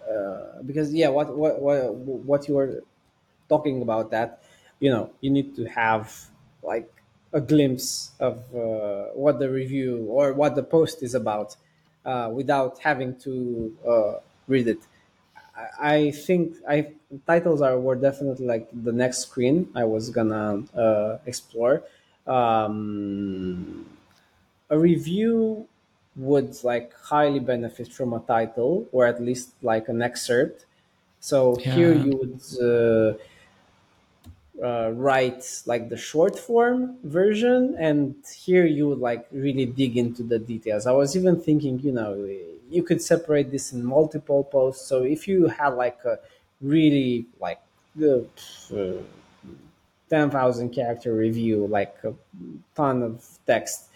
[0.08, 2.82] uh, because yeah what what what what you were
[3.54, 4.42] talking about that
[4.80, 6.06] you know you need to have
[6.62, 6.90] like
[7.32, 11.56] a glimpse of uh, what the review or what the post is about
[12.04, 14.14] uh, without having to uh,
[14.48, 14.82] read it
[15.56, 16.92] I I think I
[17.26, 21.82] titles are were definitely like the next screen I was gonna uh, explore.
[22.26, 23.86] Um,
[24.70, 25.68] a review
[26.16, 30.66] would like highly benefit from a title or at least like an excerpt.
[31.20, 32.40] So here you would
[34.62, 40.22] uh, write like the short form version, and here you would like really dig into
[40.22, 40.86] the details.
[40.86, 42.14] I was even thinking, you know,
[42.70, 44.86] you could separate this in multiple posts.
[44.86, 46.18] So if you had like a
[46.60, 47.60] really like
[47.96, 48.26] the
[48.72, 49.02] uh,
[50.10, 52.14] 10,000 character review, like a
[52.74, 53.88] ton of text.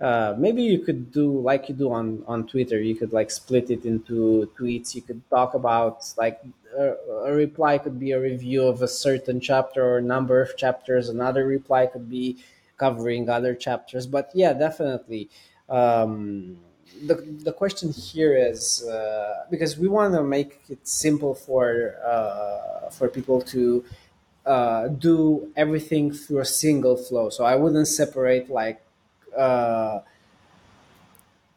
[0.00, 2.80] Uh, maybe you could do like you do on, on Twitter.
[2.80, 4.94] You could like split it into tweets.
[4.94, 6.42] You could talk about like
[6.76, 6.94] a,
[7.24, 11.08] a reply could be a review of a certain chapter or number of chapters.
[11.08, 12.36] Another reply could be
[12.76, 14.06] covering other chapters.
[14.06, 15.30] But yeah, definitely.
[15.68, 16.58] Um,
[17.06, 22.90] the, the question here is uh, because we want to make it simple for uh,
[22.90, 23.84] for people to
[24.44, 27.30] uh, do everything through a single flow.
[27.30, 28.80] So I wouldn't separate like
[29.36, 30.00] uh,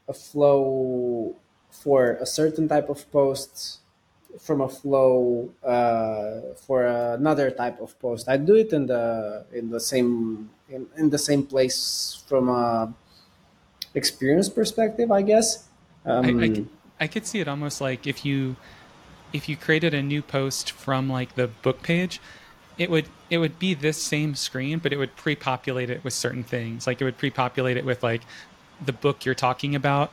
[0.08, 1.36] a flow
[1.72, 3.80] for a certain type of post
[4.40, 8.30] from a flow uh, for another type of post.
[8.30, 12.94] I do it in the in the same in, in the same place from a
[13.94, 15.68] experience perspective, I guess.
[16.22, 16.70] I, I c- Um,
[17.00, 18.56] I could see it almost like if you
[19.34, 22.20] if you created a new post from like the book page,
[22.80, 26.44] it would it would be this same screen, but it would pre-populate it with certain
[26.44, 26.88] things.
[26.88, 28.22] Like it would pre-populate it with like
[28.84, 30.12] the book you're talking about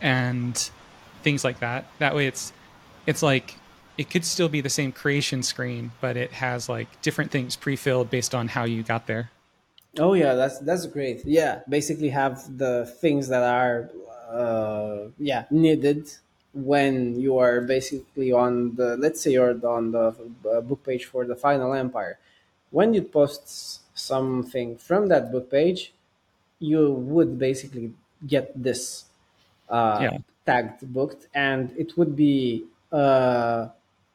[0.00, 0.70] and
[1.22, 1.86] things like that.
[1.98, 2.52] That way it's
[3.06, 3.56] it's like
[3.96, 8.10] it could still be the same creation screen, but it has like different things pre-filled
[8.10, 9.30] based on how you got there.
[9.98, 11.24] Oh yeah, that's that's great.
[11.24, 13.90] Yeah, basically have the things that are
[14.30, 16.12] uh, yeah needed
[16.52, 20.14] when you are basically on the let's say you're on the
[20.50, 22.18] uh, book page for the final empire
[22.70, 25.92] when you post something from that book page
[26.58, 27.92] you would basically
[28.26, 29.06] get this
[29.68, 30.18] uh, Yeah.
[30.46, 33.70] tagged booked and it would be a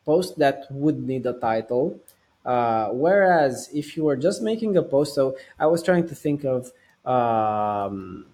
[0.05, 1.99] post that would need a title
[2.45, 6.43] uh, whereas if you were just making a post so i was trying to think
[6.43, 6.71] of
[7.05, 8.25] um,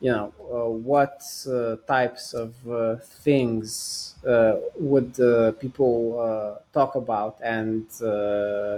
[0.00, 4.14] you know uh, what uh, types of uh, things
[4.78, 5.14] would
[5.60, 7.36] people talk about.
[7.42, 7.86] And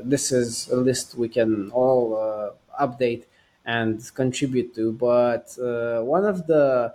[0.05, 3.25] this is a list we can all update
[3.67, 4.93] and contribute to.
[4.93, 5.55] But
[6.05, 6.95] one of the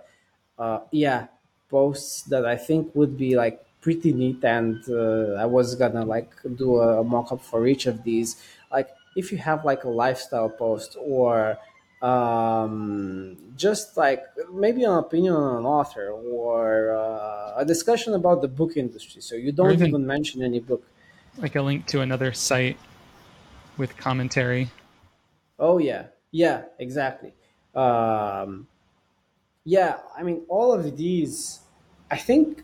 [0.90, 1.26] yeah
[1.70, 6.30] posts that i think would be like pretty neat and uh, i was gonna like
[6.56, 8.36] do a, mock-up for each of these
[8.70, 11.56] like if you have like a lifestyle post or
[12.02, 14.22] um, just like
[14.52, 19.34] maybe an opinion on an author or uh, a discussion about the book industry so
[19.34, 20.84] you don't even- even mention any book
[21.38, 22.78] Like a link to another site
[23.76, 24.70] with commentary.
[25.58, 27.32] Oh yeah, yeah, exactly.
[27.74, 28.68] Um,
[29.64, 31.60] yeah, I mean, all of these,
[32.10, 32.62] I think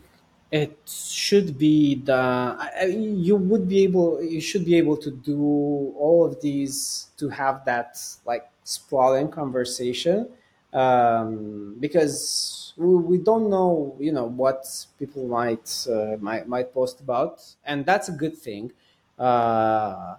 [0.51, 2.15] it should be the.
[2.15, 7.29] I, you would be able, you should be able to do all of these to
[7.29, 10.29] have that like sprawling conversation,
[10.73, 14.65] um, because we, we don't know, you know, what
[14.99, 18.71] people might uh, might might post about, and that's a good thing.
[19.19, 20.15] Uh,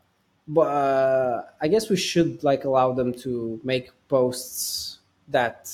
[0.46, 5.70] but uh, I guess we should like allow them to make posts that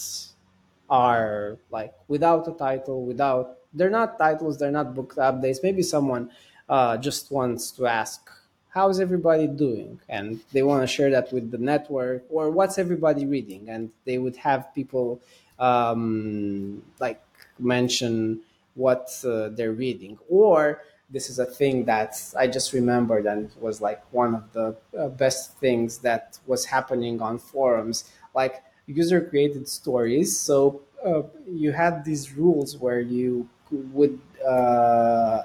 [0.89, 5.59] are like without a title, without they're not titles, they're not book updates.
[5.63, 6.31] Maybe someone
[6.69, 8.31] uh, just wants to ask,
[8.71, 13.27] "How's everybody doing?" and they want to share that with the network, or "What's everybody
[13.27, 15.21] reading?" and they would have people
[15.59, 17.23] um, like
[17.59, 18.41] mention
[18.75, 23.81] what uh, they're reading, or this is a thing that I just remembered and was
[23.81, 28.05] like one of the uh, best things that was happening on forums.
[28.35, 35.43] Like user created stories, so uh, you had these rules where you would uh,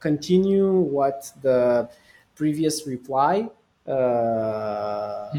[0.00, 1.88] continue what the
[2.34, 3.48] previous reply
[3.86, 5.32] uh,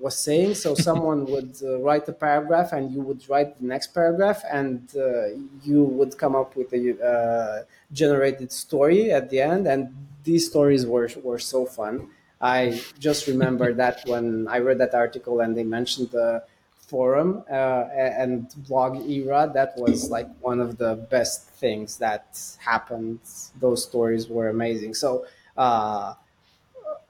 [0.00, 0.54] was saying.
[0.54, 4.88] So someone would uh, write a paragraph, and you would write the next paragraph, and
[4.96, 5.28] uh,
[5.62, 9.66] you would come up with a uh, generated story at the end.
[9.66, 9.94] And
[10.24, 12.08] these stories were were so fun.
[12.40, 16.44] I just remember that when I read that article and they mentioned the
[16.86, 23.20] forum uh, and blog era, that was like one of the best things that happened.
[23.60, 24.94] Those stories were amazing.
[24.94, 25.26] So.
[25.56, 26.14] Uh,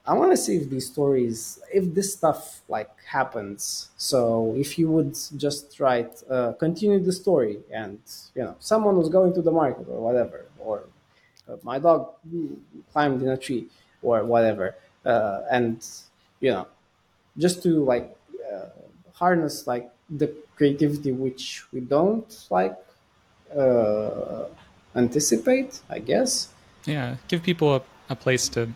[0.06, 3.90] I want to see if these stories, if this stuff like happens.
[3.96, 7.98] So if you would just write, uh, continue the story, and
[8.34, 10.84] you know someone was going to the market or whatever, or
[11.48, 12.12] uh, my dog
[12.92, 13.66] climbed in a tree
[14.02, 15.84] or whatever, uh, and
[16.40, 16.68] you know,
[17.38, 18.16] just to like
[19.16, 22.76] harness like the creativity which we don't like
[23.56, 24.44] uh,
[24.94, 26.48] anticipate, I guess.
[26.84, 28.68] Yeah, give people a, a place to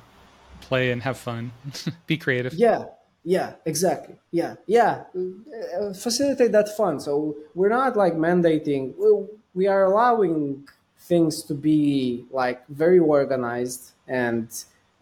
[0.61, 1.53] play and have fun,
[2.07, 2.53] be creative.
[2.55, 2.85] Yeah,
[3.25, 4.17] yeah, exactly.
[4.31, 5.05] Yeah, yeah.
[5.15, 7.01] Uh, facilitate that fun.
[7.01, 8.95] So we're not like mandating.
[8.97, 10.63] we- We are allowing
[11.11, 14.47] things to be like very organized, and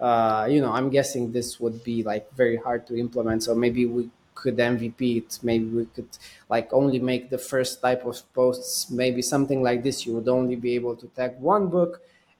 [0.00, 3.42] uh, you know, I'm guessing this would be like very hard to implement.
[3.44, 4.08] So maybe we
[4.40, 5.38] could MVP it.
[5.42, 6.08] Maybe we could
[6.48, 8.90] like only make the first type of posts.
[8.90, 10.06] Maybe something like this.
[10.06, 11.92] You would only be able to tag one book,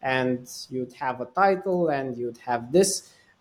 [0.03, 2.91] and you'd have a title, and you'd have this,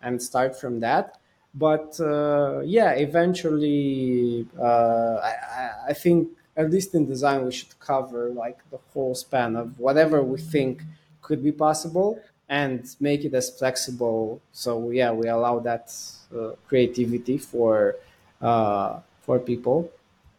[0.02, 1.16] and start from that
[1.54, 8.28] but uh, yeah eventually uh, I, I- think at least in design we should cover
[8.30, 10.82] like the whole span of whatever we think
[11.22, 15.92] could be possible and make it as flexible so yeah we allow that
[16.36, 17.96] uh, creativity for
[18.40, 19.90] uh, for people.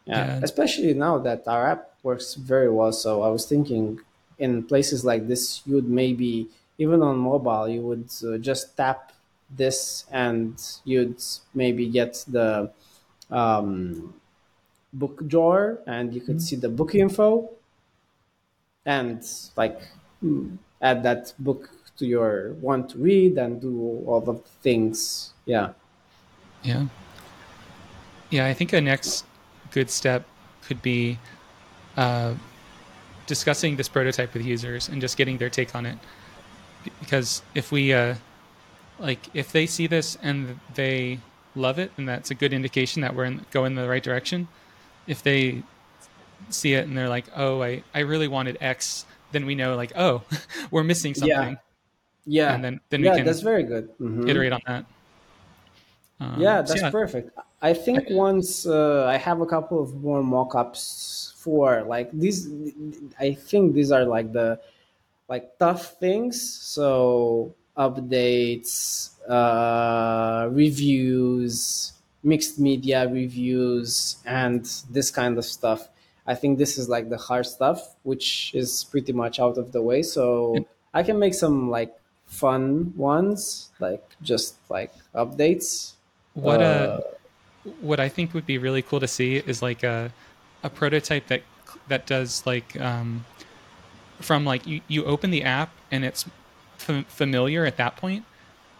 [0.06, 0.40] Yeah.
[0.42, 2.92] Especially now that our app works very well.
[2.92, 4.00] So i was thinking
[4.38, 6.48] in places like this you would maybe
[6.78, 9.12] even on mobile you would uh, just tap
[9.50, 11.22] this and you'd
[11.52, 12.70] maybe get the
[13.30, 14.14] um,
[14.92, 17.50] book drawer and you could see the book info
[18.86, 19.22] and
[19.56, 19.78] like
[20.24, 25.32] mm, add that book to your want to read and do all the things.
[25.44, 25.72] Yeah.
[26.62, 26.86] Yeah.
[28.30, 29.24] Yeah, I think a next
[29.72, 30.24] good step
[30.62, 31.18] could be
[31.96, 32.34] uh,
[33.26, 35.98] discussing this prototype with users and just getting their take on it.
[37.00, 38.14] Because if we, uh,
[38.98, 41.18] like, if they see this and they
[41.54, 44.48] love it, then that's a good indication that we're in, going in the right direction.
[45.06, 45.62] If they
[46.48, 49.92] see it and they're like, "Oh, I I really wanted X," then we know like,
[49.96, 50.22] "Oh,
[50.70, 51.54] we're missing something." Yeah,
[52.24, 52.54] yeah.
[52.54, 53.88] and then then yeah, we can that's very good.
[53.98, 54.28] Mhm.
[54.28, 54.86] iterate on that.
[56.20, 57.30] Um, Yeah, so that's perfect.
[57.62, 62.48] I think once uh, I have a couple of more mock-ups for like these.
[63.18, 64.60] I think these are like the
[65.28, 66.40] like tough things.
[66.42, 71.92] So updates, uh, reviews,
[72.22, 75.88] mixed media reviews, and this kind of stuff.
[76.26, 79.82] I think this is like the hard stuff, which is pretty much out of the
[79.82, 80.02] way.
[80.02, 81.96] So I can make some like
[82.26, 85.94] fun ones, like just like updates.
[86.34, 87.00] What Uh, uh,
[87.80, 90.12] what I think would be really cool to see is like a
[90.62, 91.42] a prototype that
[91.88, 93.24] that does like um,
[94.20, 96.26] from like you, you open the app and it's
[96.78, 98.24] f- familiar at that point,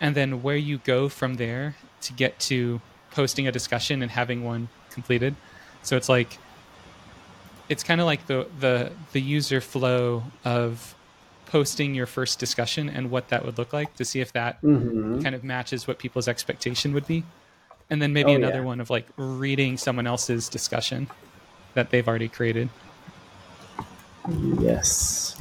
[0.00, 2.80] and then where you go from there to get to
[3.10, 5.34] posting a discussion and having one completed.
[5.82, 6.38] So it's like
[7.68, 10.94] it's kind of like the the the user flow of
[11.46, 15.20] posting your first discussion and what that would look like to see if that mhm.
[15.22, 17.24] kind of matches what people's expectation would be.
[17.90, 18.64] And then maybe Oh, another yeah.
[18.64, 21.08] one of like reading someone else's discussion
[21.74, 22.68] that they've already created.
[24.60, 25.36] Yes.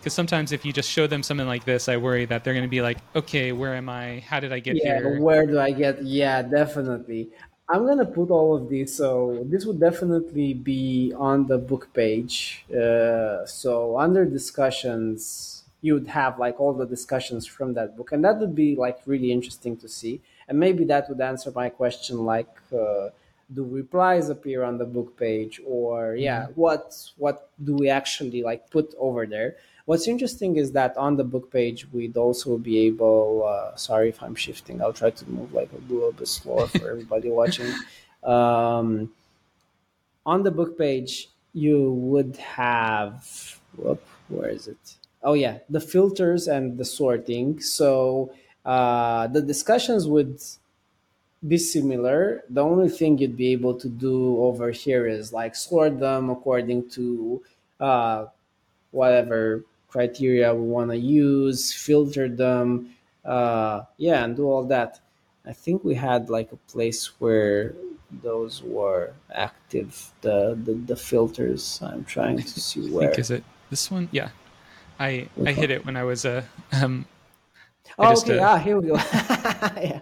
[0.00, 2.64] Because sometimes if you just show them something like this, I worry that they're going
[2.64, 4.20] to be like, okay, where am I?
[4.20, 5.20] How did I get yeah, here?
[5.20, 6.02] where do I get?
[6.02, 7.30] Yeah, definitely.
[7.70, 8.94] I'm gonna put all of these.
[8.96, 12.64] So this would definitely be on the book page.
[12.70, 18.24] Uh, so under discussions, you would have like all the discussions from that book, and
[18.24, 20.20] that would be like really interesting to see.
[20.48, 23.10] And maybe that would answer my question, like, uh,
[23.52, 28.70] do replies appear on the book page, or yeah, what what do we actually like
[28.70, 29.56] put over there?
[29.86, 33.46] What's interesting is that on the book page, we'd also be able.
[33.48, 34.82] Uh, sorry if I'm shifting.
[34.82, 37.72] I'll try to move like a little bit slower for everybody watching.
[38.22, 39.10] Um,
[40.26, 43.60] on the book page, you would have.
[43.76, 44.97] Whoop, where is it?
[45.22, 47.60] Oh yeah, the filters and the sorting.
[47.60, 48.32] So
[48.64, 50.40] uh, the discussions would
[51.46, 52.44] be similar.
[52.50, 56.90] The only thing you'd be able to do over here is like sort them according
[56.90, 57.42] to
[57.80, 58.26] uh,
[58.90, 62.94] whatever criteria we want to use, filter them,
[63.24, 65.00] uh, yeah, and do all that.
[65.46, 67.74] I think we had like a place where
[68.22, 70.12] those were active.
[70.20, 71.80] The the, the filters.
[71.82, 74.08] I'm trying to see I think is it this one?
[74.12, 74.30] Yeah,
[74.98, 76.42] I I hit it when I was uh,
[76.72, 77.06] um
[77.98, 78.38] Oh, just, okay.
[78.38, 78.94] uh, ah, here we go.
[79.82, 80.00] yeah.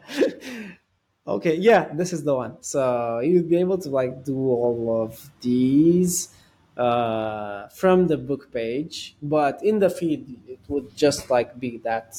[1.27, 2.57] Okay, yeah, this is the one.
[2.63, 6.29] So you'd be able to like do all of these
[6.77, 12.17] uh, from the book page, but in the feed it would just like be that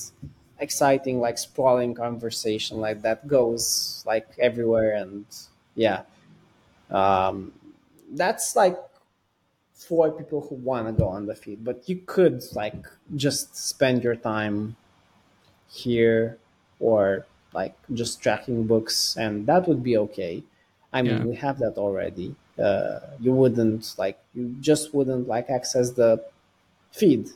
[0.59, 5.25] exciting, like sprawling conversation, like that goes like everywhere, and
[5.75, 6.01] yeah,
[6.91, 7.53] um,
[8.11, 8.77] that's like
[9.77, 11.63] for people who want to go on the feed.
[11.63, 14.77] But you could like just spend your time
[15.69, 16.39] here
[16.79, 20.43] or like just tracking books and that would be okay
[20.93, 21.27] i mean Yeah.
[21.27, 26.23] we have that already uh, you wouldn't like you just wouldn't like access the
[26.91, 27.29] feed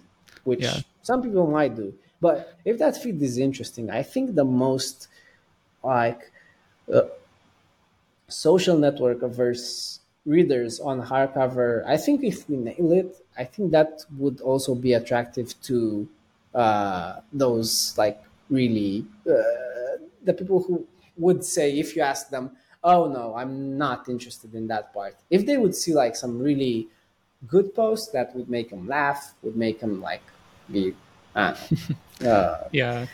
[0.44, 0.82] which Yeah.
[1.04, 5.08] some people might do but if that feed is interesting i think the most
[5.84, 6.32] like
[6.94, 7.04] uh,
[8.30, 14.06] social network averse readers on hardcover i think if we nail it i think that
[14.18, 16.08] would also be attractive to
[16.54, 19.32] uh, those like really uh,
[20.24, 20.86] the people who
[21.18, 22.52] would say if you ask them
[22.84, 25.16] oh no i'm not interested in that part.
[25.30, 26.88] If they would see like some really
[27.48, 30.22] good posts that would make them laugh would make them like
[30.72, 30.94] be
[31.34, 33.06] I don't know, uh, yeah.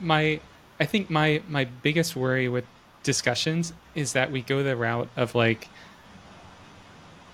[0.00, 0.40] My
[0.80, 2.64] i think my my biggest worry with
[3.02, 5.68] discussions is that we go the route of like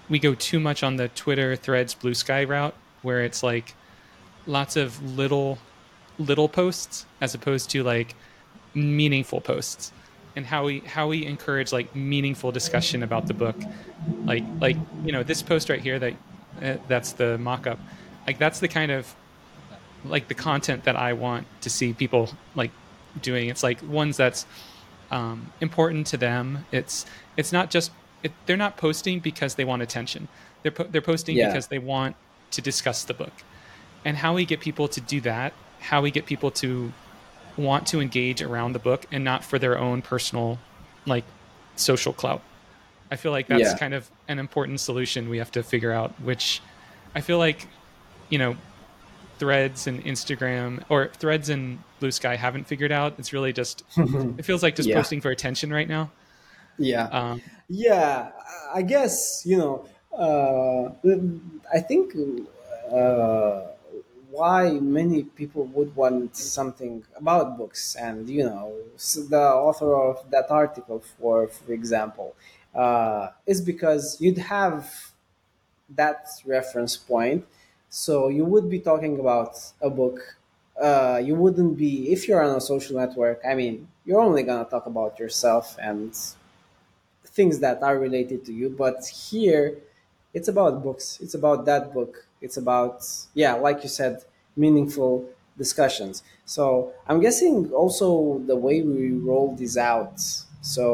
[0.09, 3.75] we go too much on the twitter threads blue sky route where it's like
[4.47, 5.59] lots of little
[6.19, 8.15] little posts as opposed to like
[8.75, 9.93] meaningful posts
[10.37, 13.57] and how we how we encourage like meaningful discussion about the book
[14.25, 16.15] like like you know this post right here that
[16.63, 17.79] uh, that's the mock-up
[18.27, 19.15] like that's the kind of
[20.05, 22.71] like the content that I want to see people like
[23.21, 23.49] doing.
[23.49, 24.47] It's like ones that's
[25.11, 26.65] um, important to them.
[26.73, 27.07] It's
[27.37, 27.91] it's not just
[28.23, 30.29] it, they're not posting because they want attention.
[30.63, 31.49] They're po- they're posting Yeah.
[31.49, 32.17] because they want
[32.53, 33.33] to discuss the book.
[34.05, 36.93] And how we get people to do that, how we get people to
[37.57, 40.59] want to engage around the book and not for their own personal
[41.07, 41.25] like
[41.77, 42.43] social clout.
[43.11, 43.79] I feel like that's Yeah.
[43.79, 46.61] kind of an important solution we have to figure out, which
[47.15, 47.67] I feel like,
[48.29, 48.57] you know,
[49.39, 53.15] threads and Instagram or threads and Blue Sky haven't figured out.
[53.19, 54.97] It's really just, it feels like just Yeah.
[54.97, 56.11] posting for attention right now.
[56.79, 58.33] Yeah Um, Yeah,
[58.75, 60.93] I guess you know uh,
[61.73, 62.15] I think
[62.93, 63.69] uh,
[64.31, 68.75] why many people would want something about books, and you know,
[69.31, 72.37] the author of that article, for for example,
[72.75, 75.13] uh, is because you'd have
[75.91, 77.47] that reference point.
[77.89, 80.37] So you would be talking about a book.
[80.81, 83.41] Uh, you wouldn't be if you're on a social network.
[83.45, 86.15] I mean, you're only gonna talk about yourself and
[87.39, 88.69] things that are related to you.
[88.85, 88.99] But
[89.31, 89.65] here,
[90.35, 91.19] it's about books.
[91.23, 92.13] It's about that book.
[92.41, 92.97] It's about
[93.35, 94.15] yeah, like you said,
[94.57, 95.13] meaningful
[95.57, 96.23] discussions.
[96.45, 100.17] So I'm guessing also the way we roll these out.
[100.63, 100.85] So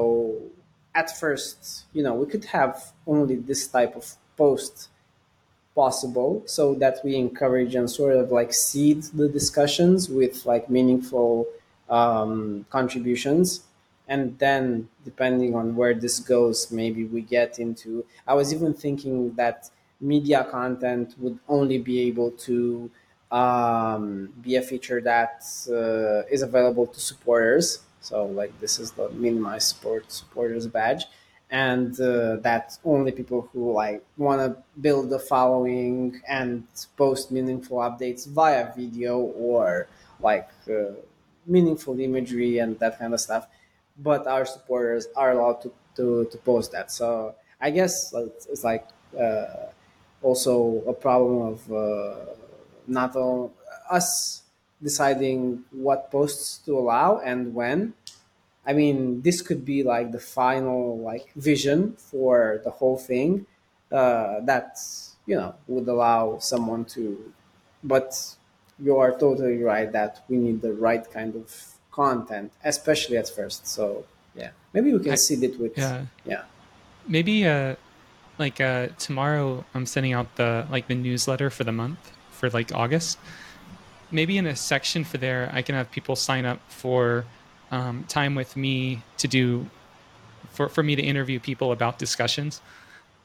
[0.95, 4.89] at first, you know, we could have only this type of post
[5.75, 11.47] possible so that we encourage and sort of like seed the discussions with like meaningful
[11.91, 13.65] um, contributions
[14.09, 19.33] and then depending on where this goes maybe we get into i was even thinking
[19.35, 22.91] that media content would only be able to
[23.31, 27.81] um, be a feature that uh, is available to supporters.
[28.01, 31.07] So like this is the minimize support supporters badge.
[31.51, 36.65] And uh, that only people who like want to build a following and
[36.97, 39.89] post meaningful updates via video or
[40.21, 40.93] like uh,
[41.47, 43.47] meaningful imagery and that kind of stuff
[43.99, 48.65] but our supporters are allowed to, to, to post that so i guess it's, it's
[48.65, 48.89] like
[49.19, 49.67] uh,
[50.23, 52.15] also a problem of uh,
[52.87, 53.53] not all,
[53.91, 54.43] us
[54.83, 57.95] deciding what posts to allow and when
[58.67, 63.47] I mean, this could be like the final like vision for the whole thing
[63.93, 64.79] uh, that
[65.27, 67.33] you know would allow someone to.
[67.83, 68.15] But
[68.83, 73.67] you are totally right that we need the right kind of content, especially at first.
[73.67, 76.43] So yeah, maybe we can I, seed it with yeah, yeah.
[77.07, 77.77] maybe uh,
[78.39, 82.01] like uh, tomorrow I'm sending out the like the newsletter for the month
[82.33, 83.19] for like August.
[84.11, 87.25] Maybe in a section for there, I can have people sign up for
[87.71, 89.67] um, time with me to do
[90.51, 92.61] for for me to interview people about discussions,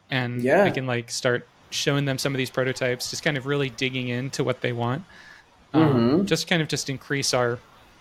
[0.09, 0.63] and Yeah.
[0.63, 4.07] I can like start showing them some of these prototypes, just kind of really digging
[4.09, 5.03] into what they want,
[5.73, 6.25] um, Mm-hmm.
[6.25, 7.59] just kind of just increase our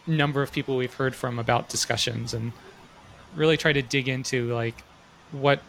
[0.08, 2.52] number of people we've heard from about discussions and
[3.36, 4.74] really try to dig into like
[5.32, 5.60] what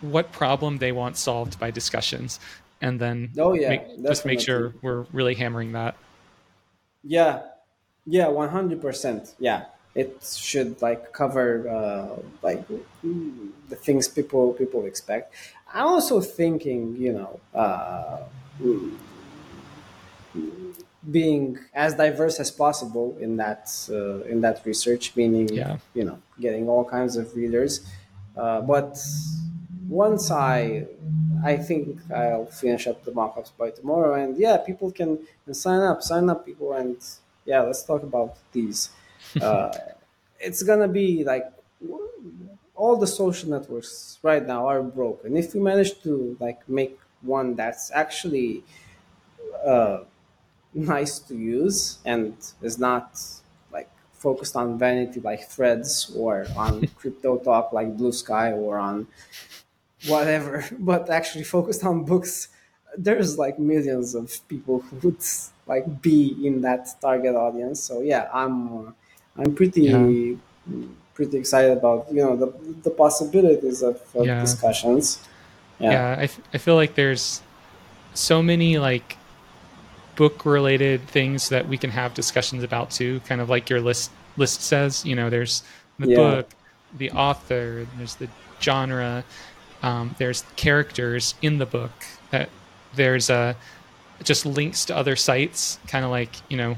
[0.00, 2.40] what problem they want solved by discussions.
[2.80, 5.96] And then Oh yeah, make, just make sure we're really hammering that.
[7.04, 7.42] Yeah,
[8.04, 9.34] yeah, one hundred percent.
[9.38, 12.66] Yeah, it should like cover uh, like
[13.02, 15.34] the things people people expect.
[15.72, 18.18] I'm also thinking, you know, uh,
[21.10, 26.18] being as diverse as possible in that uh, in that research, meaning yeah you know
[26.40, 27.80] getting all kinds of readers.
[28.36, 28.98] Uh, but
[29.88, 30.86] once I
[31.44, 35.18] I think I'll finish up the mock-ups by tomorrow, and yeah, people can,
[35.50, 36.96] sign up, sign up, people, and
[37.44, 38.90] yeah, let's talk about these.
[39.40, 39.72] Uh,
[40.40, 41.46] it's gonna be like
[42.74, 45.36] all the social networks right now are broken.
[45.36, 48.64] If we manage to like make one that's actually
[49.64, 50.00] uh,
[50.74, 53.20] nice to use and is not
[53.72, 59.06] like focused on vanity like threads or on crypto talk like blue sky or on
[60.06, 62.48] whatever but actually focused on books.
[62.96, 65.24] There's like millions of people who would
[65.66, 67.80] like be in that target audience.
[67.80, 68.90] So yeah i'm uh,
[69.38, 69.98] i'm pretty yeah.
[69.98, 70.38] pretty
[71.14, 72.52] pretty excited about you know the,
[72.82, 74.40] the possibilities of, of yeah.
[74.40, 75.18] discussions.
[75.78, 75.90] Yeah.
[75.90, 77.42] Yeah I, f- I feel like there's
[78.14, 79.16] so many like
[80.16, 84.10] book related things that we can have discussions about too kind of like your list
[84.36, 85.62] list says you know there's
[85.98, 86.16] the yeah.
[86.16, 86.50] book
[86.98, 88.28] the author there's the
[88.60, 89.24] genre
[89.82, 91.92] um, there's characters in the book
[92.30, 92.48] that
[92.94, 93.54] there's uh,
[94.22, 96.76] just links to other sites kind of like you know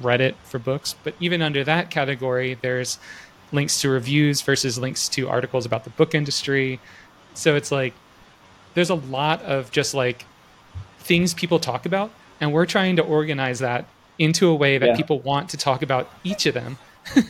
[0.00, 0.94] reddit for books.
[1.02, 2.98] But even under that category there's
[3.52, 6.80] links to reviews versus links to articles about the book industry.
[7.34, 7.94] So it's like
[8.74, 10.24] there's a lot of just like
[10.98, 12.10] things people talk about
[12.42, 13.86] and we're trying to organize that
[14.18, 14.96] into a way that yeah.
[14.96, 16.76] people want to talk about each of them.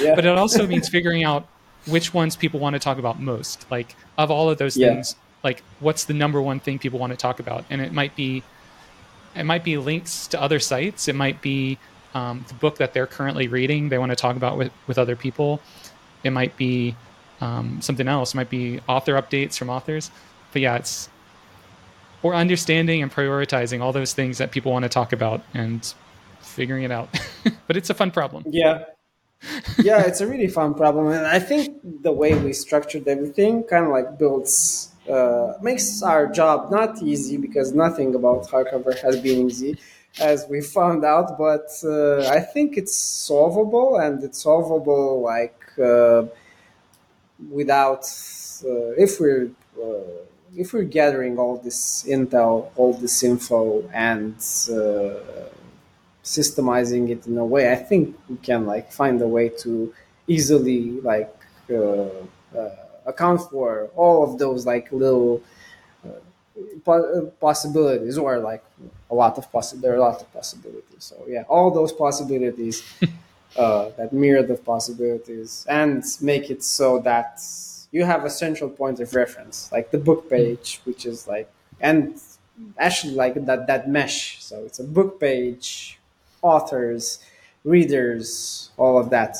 [0.00, 0.14] Yeah.
[0.14, 1.48] But it also means figuring out
[1.86, 3.64] which ones people want to talk about most.
[3.70, 4.88] Like of all of those yeah.
[4.88, 7.64] things like what's the number one thing people want to talk about?
[7.70, 8.42] And it might be
[9.34, 11.08] it might be links to other sites.
[11.08, 11.78] It might be
[12.12, 15.16] um, the book that they're currently reading they want to talk about with, with other
[15.16, 15.62] people.
[16.24, 16.94] It might be
[17.40, 18.34] um, something else.
[18.34, 20.10] It might be author updates from authors.
[20.52, 21.08] But yeah it's
[22.26, 25.94] or understanding and prioritizing all those things that people want to talk about and
[26.40, 27.08] figuring it out
[27.66, 28.84] but it's a fun problem yeah
[29.78, 33.84] yeah it's a really fun problem and i think the way we structured everything kind
[33.84, 39.46] of like builds uh, makes our job not easy because nothing about hardcover has been
[39.46, 39.78] easy,
[40.20, 41.38] as we found out.
[41.38, 46.24] But uh, I think it's solvable, and it's solvable like uh,
[47.50, 48.04] without
[48.64, 49.50] uh, if we're
[49.80, 50.24] uh,
[50.56, 54.34] if we're gathering all this intel, all this info, and
[54.70, 55.14] uh,
[56.24, 59.92] systemizing it in a way, I think we can like find a way to
[60.26, 61.32] easily like
[61.70, 62.06] uh,
[62.56, 62.70] uh,
[63.06, 65.40] account for all of those like little
[66.86, 68.64] uh, possibilities, or like
[69.10, 71.04] a lot of possi- There are a lot of possibilities.
[71.10, 72.82] So yeah, all those possibilities.
[73.56, 77.40] Uh, that myriad of possibilities and make it so that
[77.92, 81.50] you have a central point of reference, like the book page, which is like,
[81.80, 82.20] and
[82.78, 84.42] actually like that that mesh.
[84.42, 85.98] So it's a book page,
[86.42, 87.18] authors,
[87.64, 89.36] readers, all of that.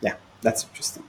[0.00, 1.04] Yeah, that's interesting.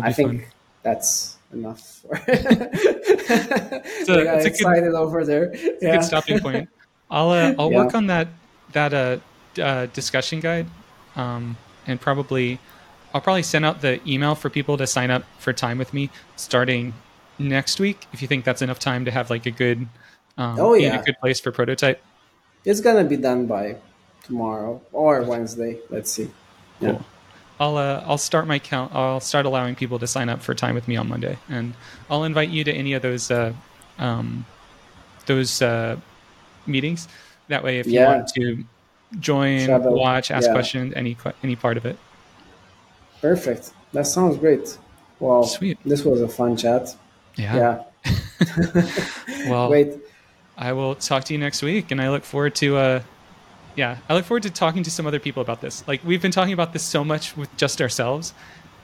[0.00, 0.50] I think fun.
[0.82, 2.00] that's enough.
[2.02, 5.50] For a- I got it's a good- excited over there.
[5.52, 5.96] It's a yeah.
[5.96, 6.68] good stopping point.
[7.10, 7.78] I'll uh, I'll Yeah.
[7.84, 8.28] work on that
[8.72, 9.18] that uh,
[9.60, 10.66] uh, discussion guide,
[11.16, 12.58] um, and probably
[13.14, 16.10] I'll probably send out the email for people to sign up for time with me
[16.36, 16.94] starting
[17.38, 18.06] next week.
[18.12, 19.86] If you think that's enough time to have like a good,
[20.38, 21.00] um, Oh, yeah.
[21.00, 22.02] a good place for prototype.
[22.64, 23.76] It's gonna be done by
[24.24, 25.78] tomorrow or Wednesday.
[25.90, 26.30] Let's see.
[26.80, 26.92] Yeah.
[26.92, 27.04] Cool.
[27.60, 28.92] I'll uh, I'll start my count.
[28.94, 31.74] I'll start allowing people to sign up for time with me on Monday, and
[32.10, 33.52] I'll invite you to any of those uh,
[33.98, 34.44] um,
[35.26, 35.96] those uh,
[36.66, 37.08] meetings.
[37.48, 38.64] That way, if you want to
[39.20, 39.92] join, Shadow.
[39.92, 40.52] watch, ask Yeah.
[40.54, 41.98] questions, any any part of it.
[43.22, 43.72] Perfect.
[43.92, 44.76] That sounds great.
[45.20, 45.78] Well, Sweet.
[45.86, 46.94] this was a fun chat.
[47.36, 47.84] Yeah.
[48.04, 48.12] Yeah.
[49.48, 49.94] Well, Wait.
[50.58, 53.02] I will talk to you next week, and I look forward to uh,
[53.74, 55.82] yeah, I look forward to talking to some other people about this.
[55.88, 58.34] Like we've been talking about this so much with just ourselves.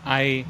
[0.05, 0.47] I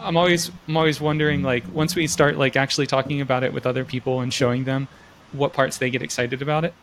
[0.00, 3.66] I'm always I'm always wondering like once we start like actually talking about it with
[3.66, 4.88] other people and showing them
[5.32, 6.74] what parts they get excited about it,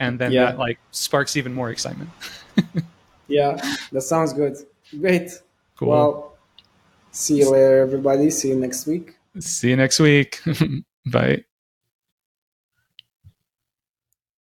[0.00, 0.46] and then Yeah.
[0.46, 2.10] that like sparks even more excitement.
[3.28, 3.56] Yeah,
[3.90, 4.54] that sounds good.
[5.00, 5.30] Great.
[5.76, 5.88] Cool.
[5.88, 6.38] Well,
[7.12, 8.30] see you later, everybody.
[8.30, 9.16] See you next week.
[9.38, 10.40] See you next week.
[11.06, 11.44] Bye.